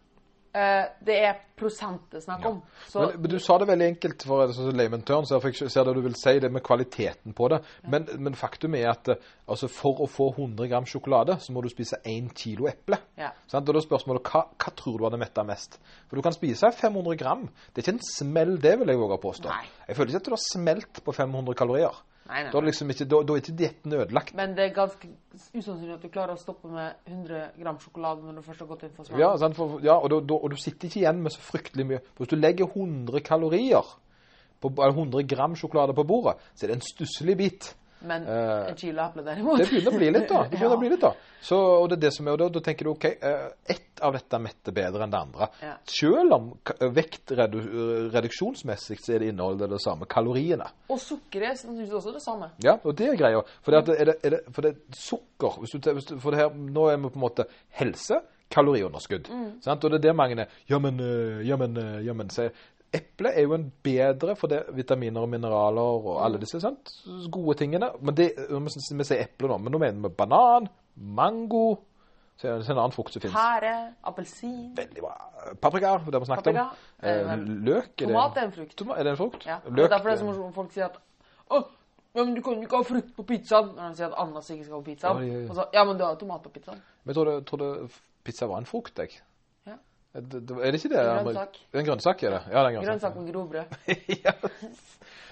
det 0.52 1.14
er 1.22 1.36
prosent 1.60 2.06
det 2.10 2.18
er 2.18 2.24
snakk 2.24 2.44
om. 2.48 2.56
Så 2.88 3.02
men, 3.04 3.20
men 3.22 3.30
du 3.30 3.36
sa 3.38 3.58
det 3.60 3.68
veldig 3.68 3.86
enkelt 3.92 4.24
for 4.26 4.42
en 4.42 4.54
sånn 4.56 4.74
layman 4.74 5.02
turn, 5.06 5.26
så 5.28 5.36
jeg 5.36 5.44
fikk- 5.44 5.68
ser 5.70 5.84
det 5.86 5.94
du 5.94 6.00
vil 6.02 6.16
si, 6.18 6.32
det 6.42 6.50
med 6.50 6.64
kvaliteten 6.66 7.34
på 7.36 7.48
det. 7.52 7.60
Men, 7.92 8.08
men 8.18 8.34
faktum 8.38 8.74
er 8.74 8.88
at 8.90 9.12
eh, 9.12 9.20
altså, 9.46 9.68
for 9.70 10.00
å 10.02 10.08
få 10.10 10.30
100 10.34 10.66
gram 10.72 10.88
sjokolade, 10.90 11.36
så 11.44 11.52
må 11.54 11.62
du 11.62 11.68
spise 11.70 12.00
1 12.02 12.32
kilo 12.34 12.66
eple. 12.70 12.98
ja. 13.20 13.30
Sant? 13.46 13.68
Og 13.68 13.76
da 13.76 13.82
er 13.82 13.86
spørsmålet, 13.86 14.26
hva, 14.32 14.42
hva 14.56 14.74
tror 14.78 14.98
du 14.98 15.06
hadde 15.06 15.20
metta 15.22 15.44
mest? 15.46 15.78
For 16.08 16.16
du 16.18 16.24
kan 16.26 16.34
spise 16.34 16.72
500 16.80 17.16
gram. 17.20 17.46
Det 17.70 17.82
er 17.82 17.86
ikke 17.86 17.98
en 17.98 18.06
smell, 18.10 18.56
det 18.62 18.78
vil 18.80 18.90
jeg 18.94 18.98
våge 19.04 19.20
å 19.20 19.22
påstå. 19.22 19.52
Nei. 19.52 19.66
Jeg 19.86 19.98
føler 20.00 20.14
ikke 20.14 20.24
at 20.24 20.30
du 20.32 20.34
har 20.38 20.46
smelt 20.48 21.04
på 21.06 21.14
500 21.14 21.54
kalorier. 21.62 22.02
Nei, 22.28 22.42
nei. 22.44 22.50
Da 22.52 22.58
er, 22.60 22.66
liksom 22.68 22.92
ikke, 22.92 23.06
da, 23.10 23.18
da 23.26 23.34
er 23.34 23.40
ikke 23.42 23.54
dietten 23.58 23.94
ødelagt. 23.96 24.34
Men 24.38 24.52
det 24.54 24.66
er 24.68 24.74
ganske 24.76 25.08
usannsynlig 25.56 25.96
at 25.96 26.04
du 26.04 26.10
klarer 26.12 26.36
å 26.36 26.40
stoppe 26.40 26.70
med 26.70 27.08
100 27.08 27.40
gram 27.58 27.80
sjokolade 27.82 28.22
når 28.26 28.38
du 28.38 28.44
først 28.46 28.62
har 28.62 28.68
gått 28.70 28.84
inn 28.86 28.92
for 28.94 29.08
smør. 29.08 29.22
Ja, 29.22 29.30
sant? 29.40 29.56
For, 29.58 29.80
ja 29.82 29.96
og, 29.96 30.06
da, 30.12 30.20
da, 30.30 30.38
og 30.38 30.52
du 30.52 30.60
sitter 30.60 30.90
ikke 30.90 31.00
igjen 31.02 31.24
med 31.24 31.34
så 31.34 31.42
fryktelig 31.42 31.88
mye. 31.88 32.02
For 32.12 32.24
hvis 32.24 32.32
du 32.34 32.38
legger 32.38 32.70
100 32.70 33.24
kalorier, 33.26 33.90
på, 34.60 34.70
eller 34.76 34.94
100 34.94 35.26
gram 35.32 35.56
sjokolade 35.56 35.96
på 35.96 36.06
bordet, 36.06 36.36
så 36.54 36.66
er 36.66 36.74
det 36.74 36.78
en 36.78 36.86
stusslig 36.86 37.36
bit. 37.40 37.72
Men 38.02 38.22
Eh, 38.26 38.68
en 38.70 38.76
kilo 38.76 39.02
eple, 39.04 39.22
derimot 39.26 39.58
Det 39.58 39.66
begynner 39.68 39.92
å 39.92 39.96
bli 39.98 40.10
litt, 40.10 40.28
da. 40.28 40.46
Det 40.50 40.60
Ja. 40.60 40.76
bli 40.76 40.88
litt 40.88 41.00
da. 41.02 41.12
Så, 41.40 41.56
og 41.56 41.88
det 41.88 41.96
er 41.98 42.02
det 42.06 42.12
som 42.14 42.26
er, 42.28 42.32
og 42.32 42.38
da, 42.38 42.48
da 42.52 42.60
tenker 42.64 42.84
du 42.84 42.90
OK, 42.92 43.04
eh, 43.04 43.48
ett 43.74 44.00
av 44.04 44.12
dette 44.16 44.38
metter 44.40 44.72
bedre 44.76 45.02
enn 45.04 45.10
det 45.12 45.18
andre. 45.20 45.48
Ja. 45.64 45.74
Selv 45.88 46.32
om 46.36 46.48
vektreduksjonsmessig 46.96 48.98
så 49.00 49.14
er 49.14 49.18
det 49.24 49.28
inneholdet 49.32 49.70
det 49.72 49.80
samme 49.82 50.06
kaloriene. 50.10 50.66
Og 50.90 50.98
sukkeret 51.00 51.52
er 51.52 51.56
sannsynligvis 51.60 51.96
også 52.00 52.12
det 52.16 52.22
samme. 52.24 52.50
Ja, 52.64 52.74
og 52.84 52.96
det 52.98 53.06
er 53.12 53.16
greia. 53.20 53.40
For 53.64 53.70
det, 53.76 53.96
er 54.00 54.04
det, 54.12 54.16
er 54.24 54.30
det, 54.36 54.40
for 54.52 54.60
det 54.66 54.70
er 54.74 54.78
sukker 54.96 55.52
hvis 55.62 55.72
du, 55.76 55.90
hvis 55.96 56.08
du, 56.10 56.14
For 56.20 56.30
det 56.34 56.40
her, 56.42 56.50
nå 56.56 56.82
er 56.92 56.96
vi 57.00 57.08
på 57.12 57.18
en 57.20 57.24
måte 57.26 57.44
helse, 57.80 58.16
kaloriunderskudd. 58.50 59.28
Sant? 59.62 59.84
Og 59.84 59.88
det 59.92 59.98
er 60.00 60.04
det 60.08 60.16
mange 60.18 60.34
er 60.42 60.48
Ja, 60.68 60.78
men, 60.82 60.94
ja, 61.46 61.56
men, 61.60 61.72
ja, 62.04 62.12
men 62.16 62.28
sier 62.92 63.00
Eple 63.00 63.28
er 63.36 63.42
jo 63.46 63.54
en 63.54 63.72
bedre 63.84 64.34
for 64.36 64.48
det 64.48 64.64
vitaminer 64.74 65.20
og 65.22 65.28
mineraler 65.28 65.80
og 66.10 66.24
alle 66.24 66.38
disse 66.42 66.60
sant? 66.60 66.90
gode 67.30 67.54
tingene. 67.58 67.90
Men 68.00 68.14
det, 68.14 68.32
vi, 68.36 69.04
sier 69.04 69.22
eple 69.22 69.48
nå, 69.48 69.58
men 69.58 69.72
nå 69.72 69.78
mener 69.78 70.08
vi 70.08 70.14
banan, 70.18 70.68
mango 70.96 71.78
Så 72.40 72.48
er 72.48 72.58
det 72.58 72.70
en 72.70 72.78
annen 72.78 72.92
frukt 72.92 73.12
som 73.12 73.20
finnes. 73.20 73.34
Pære, 73.36 73.72
appelsin 74.08 74.70
Veldig 74.76 75.02
bra. 75.04 75.14
Paprika, 75.60 75.98
det 76.06 76.14
har 76.14 76.20
vi 76.20 76.26
snakket 76.30 76.44
Paprika, 76.44 76.62
om. 76.62 76.76
er 77.02 77.18
Eh, 77.34 77.36
Løk. 77.66 78.00
er 78.00 78.06
Tomat 78.06 78.36
er 78.36 78.44
en 78.46 78.52
frukt. 78.52 78.76
Toma- 78.80 78.96
Er 78.98 79.02
det 79.04 79.10
en 79.12 79.16
frukt? 79.16 79.46
Ja. 79.46 79.58
Løk. 79.68 79.90
derfor 79.90 80.08
er 80.08 80.10
det 80.10 80.18
så 80.18 80.24
eh, 80.24 80.30
morsomt 80.32 80.54
folk 80.54 80.72
sier 80.72 80.84
at 80.86 80.96
Å, 81.50 81.64
ja, 82.14 82.24
men 82.24 82.34
du 82.34 82.40
kan 82.42 82.54
jo 82.54 82.62
ikke 82.62 82.76
ha 82.76 82.82
frukt 82.82 83.14
på 83.16 83.22
pizzaen. 83.26 83.74
Når 83.76 83.88
de 83.90 83.96
sier 83.96 84.06
at 84.06 84.18
ananas 84.18 84.50
ikke 84.50 84.64
skal 84.64 84.80
på 84.82 84.84
pizzaen. 84.90 85.20
Ja, 85.22 85.32
ja, 85.32 85.40
ja. 85.44 85.48
Og 85.50 85.54
så, 85.60 85.64
ja, 85.74 85.84
men 85.84 85.98
du 85.98 86.04
har 86.04 86.14
tomat 86.16 86.42
på 86.42 86.48
pizzaen. 86.48 86.80
Men 87.04 87.14
jeg 87.14 87.20
trodde, 87.20 87.44
trodde 87.44 87.88
pizza 88.24 88.46
var 88.46 88.58
en 88.58 88.66
frukt, 88.66 88.98
jeg. 88.98 89.20
Det, 90.12 90.40
det, 90.48 90.56
er 90.58 90.72
det 90.74 90.80
ikke 90.80 90.90
det? 90.90 91.02
En 91.04 91.24
grønnsak. 91.24 91.60
Det 91.72 91.80
en 91.80 91.86
grønnsak, 91.86 92.22
er 92.22 92.30
det? 92.34 92.40
Ja, 92.50 92.58
det 92.58 92.62
er 92.62 92.68
en 92.68 92.74
grønnsak. 92.74 92.90
Grønnsak 92.90 93.16
med 93.16 93.32
grovbrød. 93.32 93.64
yes. 94.16 94.82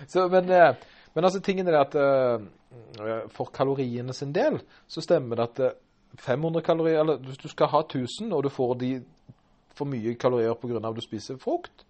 Så, 0.07 0.29
men, 0.29 0.51
eh, 0.55 0.75
men 1.15 1.25
altså, 1.25 1.41
tingen 1.41 1.69
er 1.69 1.81
at 1.81 1.95
eh, 1.99 3.27
for 3.35 3.51
kaloriene 3.55 4.15
sin 4.15 4.33
del, 4.35 4.61
så 4.87 5.03
stemmer 5.03 5.37
det 5.41 5.49
at 5.49 5.61
eh, 5.67 5.77
500 6.19 6.63
kalorier, 6.63 7.01
eller 7.01 7.19
hvis 7.27 7.39
du 7.39 7.49
skal 7.49 7.67
ha 7.67 7.81
1000, 7.81 8.33
og 8.33 8.45
du 8.45 8.49
får 8.49 8.75
de 8.75 8.93
for 9.75 9.87
mye 9.87 10.15
kalorier 10.15 10.55
av 10.55 10.91
at 10.91 10.97
du 10.97 11.03
spiser 11.03 11.39
frukt, 11.43 11.85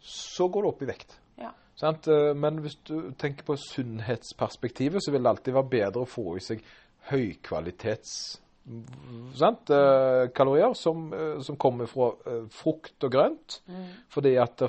så 0.00 0.48
går 0.48 0.62
du 0.62 0.68
opp 0.68 0.82
i 0.82 0.88
vekt. 0.92 1.16
Ja. 1.40 1.50
Sant? 1.76 2.08
Eh, 2.08 2.34
Men 2.36 2.60
hvis 2.60 2.76
du 2.84 3.12
tenker 3.18 3.44
på 3.44 3.56
sunnhetsperspektivet, 3.56 5.00
så 5.04 5.10
vil 5.10 5.22
det 5.22 5.30
alltid 5.30 5.54
være 5.54 5.74
bedre 5.78 6.04
å 6.04 6.08
få 6.08 6.36
i 6.36 6.44
seg 6.44 6.64
høykvalitets 7.10 8.41
sant? 9.34 9.70
eh, 9.70 10.30
kalorier 10.34 10.74
som, 10.74 11.12
eh, 11.12 11.40
som 11.40 11.56
kommer 11.56 11.86
fra 11.90 12.12
eh, 12.26 12.42
frukt 12.50 13.04
og 13.04 13.12
grønt. 13.12 13.60
Fordi 14.12 14.36
at 14.40 14.62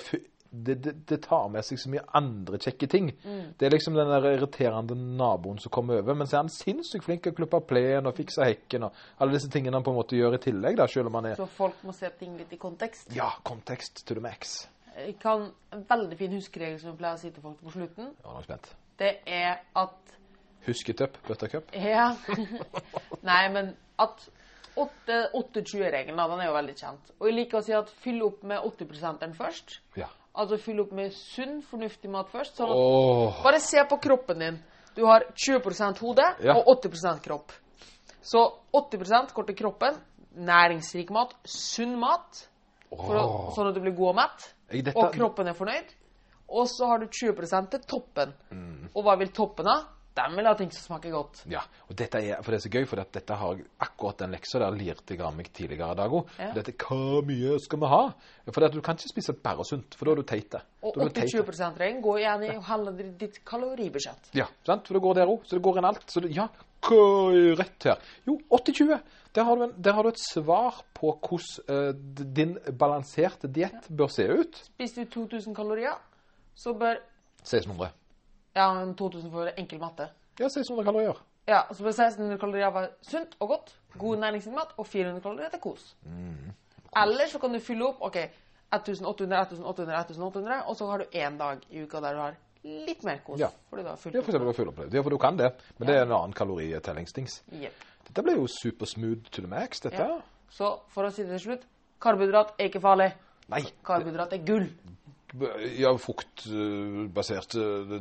det, 0.56 0.75
det, 0.75 0.93
det, 1.10 1.17
tar 1.23 1.47
med 1.49 1.65
seg 1.65 1.79
så 1.82 1.89
mye 1.89 2.03
andre 2.13 2.60
kjekke 2.62 2.88
ting. 2.89 3.08
Det 3.58 3.65
er 3.65 3.73
liksom 3.73 3.95
den 3.97 4.12
der 4.12 4.27
irriterende 4.36 4.97
naboen 4.97 5.58
som 5.62 5.73
kommer 5.73 6.01
over. 6.01 6.17
Men 6.17 6.29
så 6.29 6.38
er 6.38 6.43
han 6.43 6.53
sinnssykt 6.53 7.08
flink 7.08 7.23
til 7.25 7.34
å 7.34 7.38
klippe 7.39 7.62
plen 7.69 8.10
og 8.10 8.17
fikse 8.17 8.45
hekken 8.45 8.86
og 8.88 8.99
alle 9.17 9.38
disse 9.38 9.49
tingene 9.53 9.79
han 9.79 9.86
på 9.86 9.93
en 9.93 9.97
måte 9.97 10.19
gjør 10.19 10.38
i 10.38 10.43
tillegg, 10.43 10.77
da, 10.77 10.88
selv 10.91 11.10
om 11.10 11.17
han 11.19 11.32
er 11.32 11.41
Så 11.41 11.49
folk 11.49 11.82
må 11.88 11.95
se 11.97 12.12
ting 12.19 12.38
litt 12.38 12.53
i 12.53 12.62
kontekst. 12.62 13.10
Ja, 13.17 13.32
kontekst 13.45 14.06
to 14.06 14.17
the 14.17 14.23
max. 14.23 14.67
Jeg 14.93 15.17
kan 15.17 15.49
En 15.73 15.86
veldig 15.89 16.17
fin 16.19 16.34
huskeregel 16.38 16.77
som 16.77 16.91
jeg 16.91 16.99
pleier 16.99 17.17
å 17.17 17.21
si 17.21 17.32
til 17.34 17.41
folk 17.41 17.58
på 17.65 17.73
slutten, 17.73 18.12
Ja, 18.21 18.60
det 19.01 19.15
er 19.25 19.63
at 19.73 20.13
Husketupp, 20.67 21.17
buttercup. 21.28 21.71
Ja. 21.93 22.12
Nei, 23.23 23.43
men 23.54 23.73
at 24.02 24.28
8-20-regelen, 24.76 26.17
den 26.17 26.41
er 26.41 26.49
jo 26.49 26.56
veldig 26.56 26.76
kjent. 26.80 27.12
Og 27.19 27.30
jeg 27.30 27.38
liker 27.38 27.60
å 27.60 27.65
si 27.65 27.76
at 27.78 27.91
fyll 28.04 28.21
opp 28.26 28.43
med 28.47 28.63
80% 28.65 29.36
først. 29.38 29.78
Ja. 29.99 30.08
Altså 30.34 30.58
fyll 30.58 30.82
opp 30.82 30.93
med 30.97 31.13
sunn, 31.13 31.60
fornuftig 31.69 32.10
mat 32.10 32.32
først. 32.34 32.58
Sånn 32.58 32.71
Åh. 32.73 33.41
Bare 33.45 33.60
se 33.62 33.84
på 33.89 33.99
kroppen 34.02 34.41
din. 34.41 34.58
Du 34.95 35.04
har 35.06 35.26
20 35.36 35.99
hode 36.02 36.26
Ja. 36.41 36.56
og 36.58 36.71
80% 36.82 37.21
kropp. 37.26 37.54
Så 38.21 38.41
80 38.73 39.34
går 39.34 39.45
til 39.52 39.56
kroppen. 39.56 39.99
Næringsrik 40.34 41.12
mat, 41.13 41.36
sunn 41.45 41.99
mat, 41.99 42.47
Åh. 42.91 43.54
sånn 43.54 43.69
at 43.69 43.76
du 43.76 43.82
blir 43.82 43.93
god 43.93 44.10
og 44.10 44.15
mett. 44.15 44.54
Dette, 44.71 44.97
Og 44.97 45.13
kroppen 45.13 45.47
er 45.47 45.54
fornøyd. 45.54 45.91
Og 46.49 46.67
så 46.67 46.88
har 46.88 46.97
du 46.99 47.08
20 47.08 47.69
til 47.69 47.80
toppen. 47.82 48.34
Mm. 48.52 48.89
Og 48.95 49.04
hva 49.04 49.15
vil 49.19 49.30
toppen 49.30 49.65
ha? 49.69 49.84
De 50.13 50.26
vil 50.36 50.45
ha 50.45 50.54
ting 50.58 50.69
som 50.73 50.84
smaker 50.91 51.13
godt. 51.13 51.39
Ja, 51.49 51.63
og 51.89 51.95
dette 51.97 52.19
er, 52.21 52.41
for 52.45 52.54
det 52.54 52.60
er 52.60 52.63
så 52.67 52.71
gøy, 52.73 52.84
for 52.89 53.02
dette 53.02 53.38
har 53.39 53.62
akkurat 53.82 54.19
den 54.21 54.36
leksa 54.36 54.60
der 54.62 54.76
lirte 54.78 55.15
jeg 55.15 55.23
av 55.26 55.34
meg 55.34 55.49
tidligere 55.49 55.95
i 55.95 55.97
dag 55.97 56.13
òg. 56.13 56.36
Ja. 56.38 56.52
Dette, 56.54 56.76
Hvor 56.84 57.26
mye 57.26 57.56
skal 57.63 57.82
vi 57.82 57.89
ha? 57.89 58.02
For 58.52 58.67
du 58.76 58.82
kan 58.86 58.99
ikke 58.99 59.10
spise 59.10 59.34
bare 59.34 59.65
sunt, 59.65 59.97
for 59.97 60.06
da 60.06 60.13
er 60.13 60.21
du 60.21 60.28
teit. 60.30 60.60
Og 60.84 60.93
Da 60.93 61.08
er 61.08 61.10
du 61.10 61.17
teit. 61.17 61.34
80-20-regelen 61.34 62.04
går 62.06 62.19
igjen 62.21 62.45
i 62.45 62.52
hele 62.69 62.93
ditt 63.23 63.41
kaloribudsjett. 63.47 64.30
Ja, 64.38 64.45
sant? 64.67 64.86
For 64.86 64.99
det 64.99 65.02
går 65.08 65.17
der 65.17 65.34
òg. 65.34 65.47
Så 65.49 65.58
det 65.58 65.63
går 65.65 65.82
inn 65.82 65.89
alt. 65.89 66.06
Så 66.12 66.21
det, 66.21 66.34
ja, 66.38 66.47
hva 66.84 67.02
er 67.34 67.58
rett 67.58 67.89
her? 67.89 68.06
Jo, 68.28 68.38
80-20. 68.54 69.02
Der, 69.34 69.47
har 69.47 69.58
du 69.58 69.73
der 69.82 69.97
har 69.97 70.06
du 70.06 70.12
et 70.12 70.21
svar 70.21 70.84
på 70.93 71.15
hvordan 71.26 71.89
uh, 71.89 72.26
din 72.38 72.54
balanserte 72.78 73.49
diett 73.49 73.89
bør 73.89 74.13
se 74.13 74.28
ut. 74.30 74.62
Spiser 74.69 75.08
du 75.08 75.26
2000 75.26 75.56
kalorier, 75.58 75.97
så 76.54 76.76
bør 76.78 77.02
1600. 77.41 77.89
Ja, 78.53 78.73
men 78.73 78.95
2000 78.95 79.31
for 79.31 79.49
enkel 79.57 79.79
matte. 79.81 80.09
Ja, 80.39 80.49
600 80.49 80.85
kalorier. 80.85 81.19
Ja, 81.47 81.63
så 81.73 81.83
bør 81.83 81.91
1600 81.91 82.39
kalorier 82.39 82.71
var 82.71 82.89
sunt 83.01 83.35
og 83.39 83.47
godt, 83.47 83.75
god 83.99 84.21
næringsrik 84.21 84.77
og 84.77 84.87
400 84.87 85.21
kalorier 85.21 85.49
til 85.49 85.59
kos. 85.59 85.95
Mm. 86.05 86.53
Eller 87.03 87.27
så 87.27 87.39
kan 87.39 87.53
du 87.53 87.59
fylle 87.59 87.87
opp 87.89 88.01
ok, 88.01 88.17
1800, 88.73 89.41
1800, 89.41 89.99
1800, 89.99 90.63
og 90.67 90.75
så 90.75 90.87
har 90.87 90.97
du 90.97 91.17
én 91.17 91.37
dag 91.37 91.65
i 91.69 91.83
uka 91.83 91.99
der 91.99 92.13
du 92.13 92.21
har 92.21 92.37
litt 92.63 93.03
mer 93.03 93.19
kos. 93.25 93.39
Ja. 93.39 93.49
Fordi 93.69 93.83
du 93.83 93.89
har 93.89 93.97
fulgt 93.99 94.15
Ja, 94.15 94.21
for 94.21 94.31
å 94.39 94.67
opp 94.67 94.77
det. 94.77 94.93
Ja, 94.93 95.03
for 95.03 95.09
du 95.09 95.17
kan 95.17 95.37
det. 95.37 95.51
Men 95.77 95.87
det 95.87 95.97
er 95.97 96.05
en 96.05 96.15
annen 96.15 96.33
kaloritellingsdings. 96.33 97.41
Yep. 97.51 97.83
Dette 98.07 98.23
ble 98.23 98.37
jo 98.37 98.47
supersmooth 98.47 99.29
to 99.31 99.41
the 99.41 99.47
max, 99.47 99.79
dette. 99.83 99.99
Ja. 99.99 100.21
Så 100.49 100.79
for 100.93 101.07
å 101.07 101.11
si 101.11 101.23
det 101.23 101.39
til 101.39 101.45
slutt 101.49 101.67
karbohydrat 102.03 102.55
er 102.59 102.69
ikke 102.69 102.81
farlig. 102.83 103.13
Nei. 103.51 103.63
Karbohydrat 103.85 104.33
er 104.35 104.43
gull. 104.47 104.67
Ja, 105.79 105.89
fruktbasert 105.97 107.55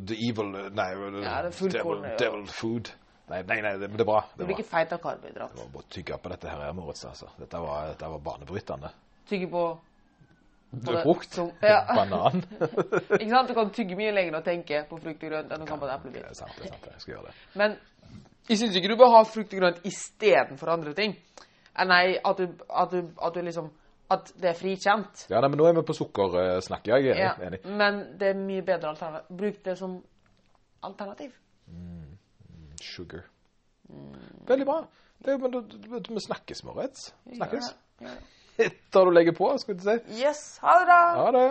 The 0.06 0.16
evil 0.28 0.50
Nei, 0.76 0.88
Ja, 1.22 1.38
food 1.50 1.72
devil, 1.72 2.02
ja. 2.04 2.16
devil 2.20 2.46
food. 2.46 2.90
Nei, 3.30 3.38
nei, 3.48 3.60
nei, 3.64 3.72
det, 3.80 3.88
det 3.94 4.00
er 4.02 4.08
bra. 4.08 4.18
Du 4.36 4.42
blir 4.44 4.58
ikke 4.58 4.68
feit 4.68 4.92
av 4.92 4.98
karbohydrat. 5.00 5.54
det 5.54 5.62
var 5.62 5.70
bare 5.72 5.88
tygge 5.94 6.18
på 6.20 6.28
dette 6.32 6.50
her, 6.50 6.72
Moritz. 6.76 7.04
Altså. 7.08 7.30
Dette 7.38 7.56
var, 7.62 7.86
dette 7.94 8.10
var 8.12 8.18
banebrytende. 8.26 8.90
Tygge 9.30 9.48
på 9.48 9.62
det- 10.72 11.02
Frukt. 11.04 11.30
som- 11.34 11.52
ja. 11.62 11.78
Banan. 11.94 12.42
Ikke 13.20 13.30
sant? 13.30 13.48
Du 13.48 13.54
kan 13.54 13.70
tygge 13.72 13.96
mye 13.96 14.12
lenger 14.12 14.36
og 14.40 14.44
tenke 14.44 14.82
på 14.90 14.98
frukt 15.00 15.22
og 15.24 15.30
grønt 15.30 15.52
enn 15.52 15.60
du 15.64 15.66
kan 15.70 15.80
på 15.80 15.86
en 15.88 15.92
Det 15.94 15.98
eplebit. 16.00 16.30
er 16.30 16.34
sant, 16.34 16.52
det 16.58 16.66
er 16.66 16.74
sant. 16.74 16.86
Jeg 16.92 17.00
skal 17.06 17.14
gjøre 17.14 17.26
det. 17.30 17.34
Men 17.54 17.78
jeg 18.50 18.58
syns 18.58 18.76
ikke 18.76 18.88
du 18.92 18.96
bør 19.00 19.14
ha 19.16 19.22
frukt 19.24 19.54
og 19.54 19.60
grønt 19.62 19.80
istedenfor 19.88 20.68
andre 20.74 20.92
ting. 20.98 21.16
Nei, 21.86 22.18
at 22.24 22.36
du, 22.36 22.50
at 22.68 22.90
du, 22.92 23.08
at 23.22 23.34
du 23.34 23.40
liksom 23.40 23.70
At 24.12 24.32
det 24.42 24.50
er 24.50 24.56
frikjent. 24.58 25.26
Ja, 25.32 25.40
nei, 25.40 25.48
men 25.52 25.60
nå 25.62 25.66
er 25.70 25.76
vi 25.78 25.84
på 25.88 25.94
sukkersnakk. 25.96 26.88
Jeg 26.90 27.06
er 27.14 27.20
Ja, 27.22 27.32
enig. 27.48 27.60
men 27.64 28.02
det 28.20 28.32
er 28.32 28.40
mye 28.40 28.64
bedre 28.66 28.90
alternativ. 28.92 29.36
Bruk 29.40 29.62
det 29.64 29.76
som 29.78 29.94
alternativ. 30.84 31.32
Sugar. 32.82 33.22
Veldig 34.48 34.66
bra. 34.66 34.80
Det, 35.22 35.36
men 35.40 36.04
vi 36.08 36.20
snakkes, 36.26 36.64
Moritz. 36.66 37.12
Snakkes. 37.36 37.68
Ja, 38.02 38.08
ja. 38.08 38.14
Etter 38.66 39.06
du 39.08 39.10
legger 39.14 39.32
på, 39.36 39.48
skulle 39.62 39.78
du 39.80 39.86
si. 39.86 40.20
Yes, 40.20 40.58
ha 40.62 40.74
det, 40.82 40.88
da! 40.90 40.98
Ha 41.22 41.28
det. 41.36 41.46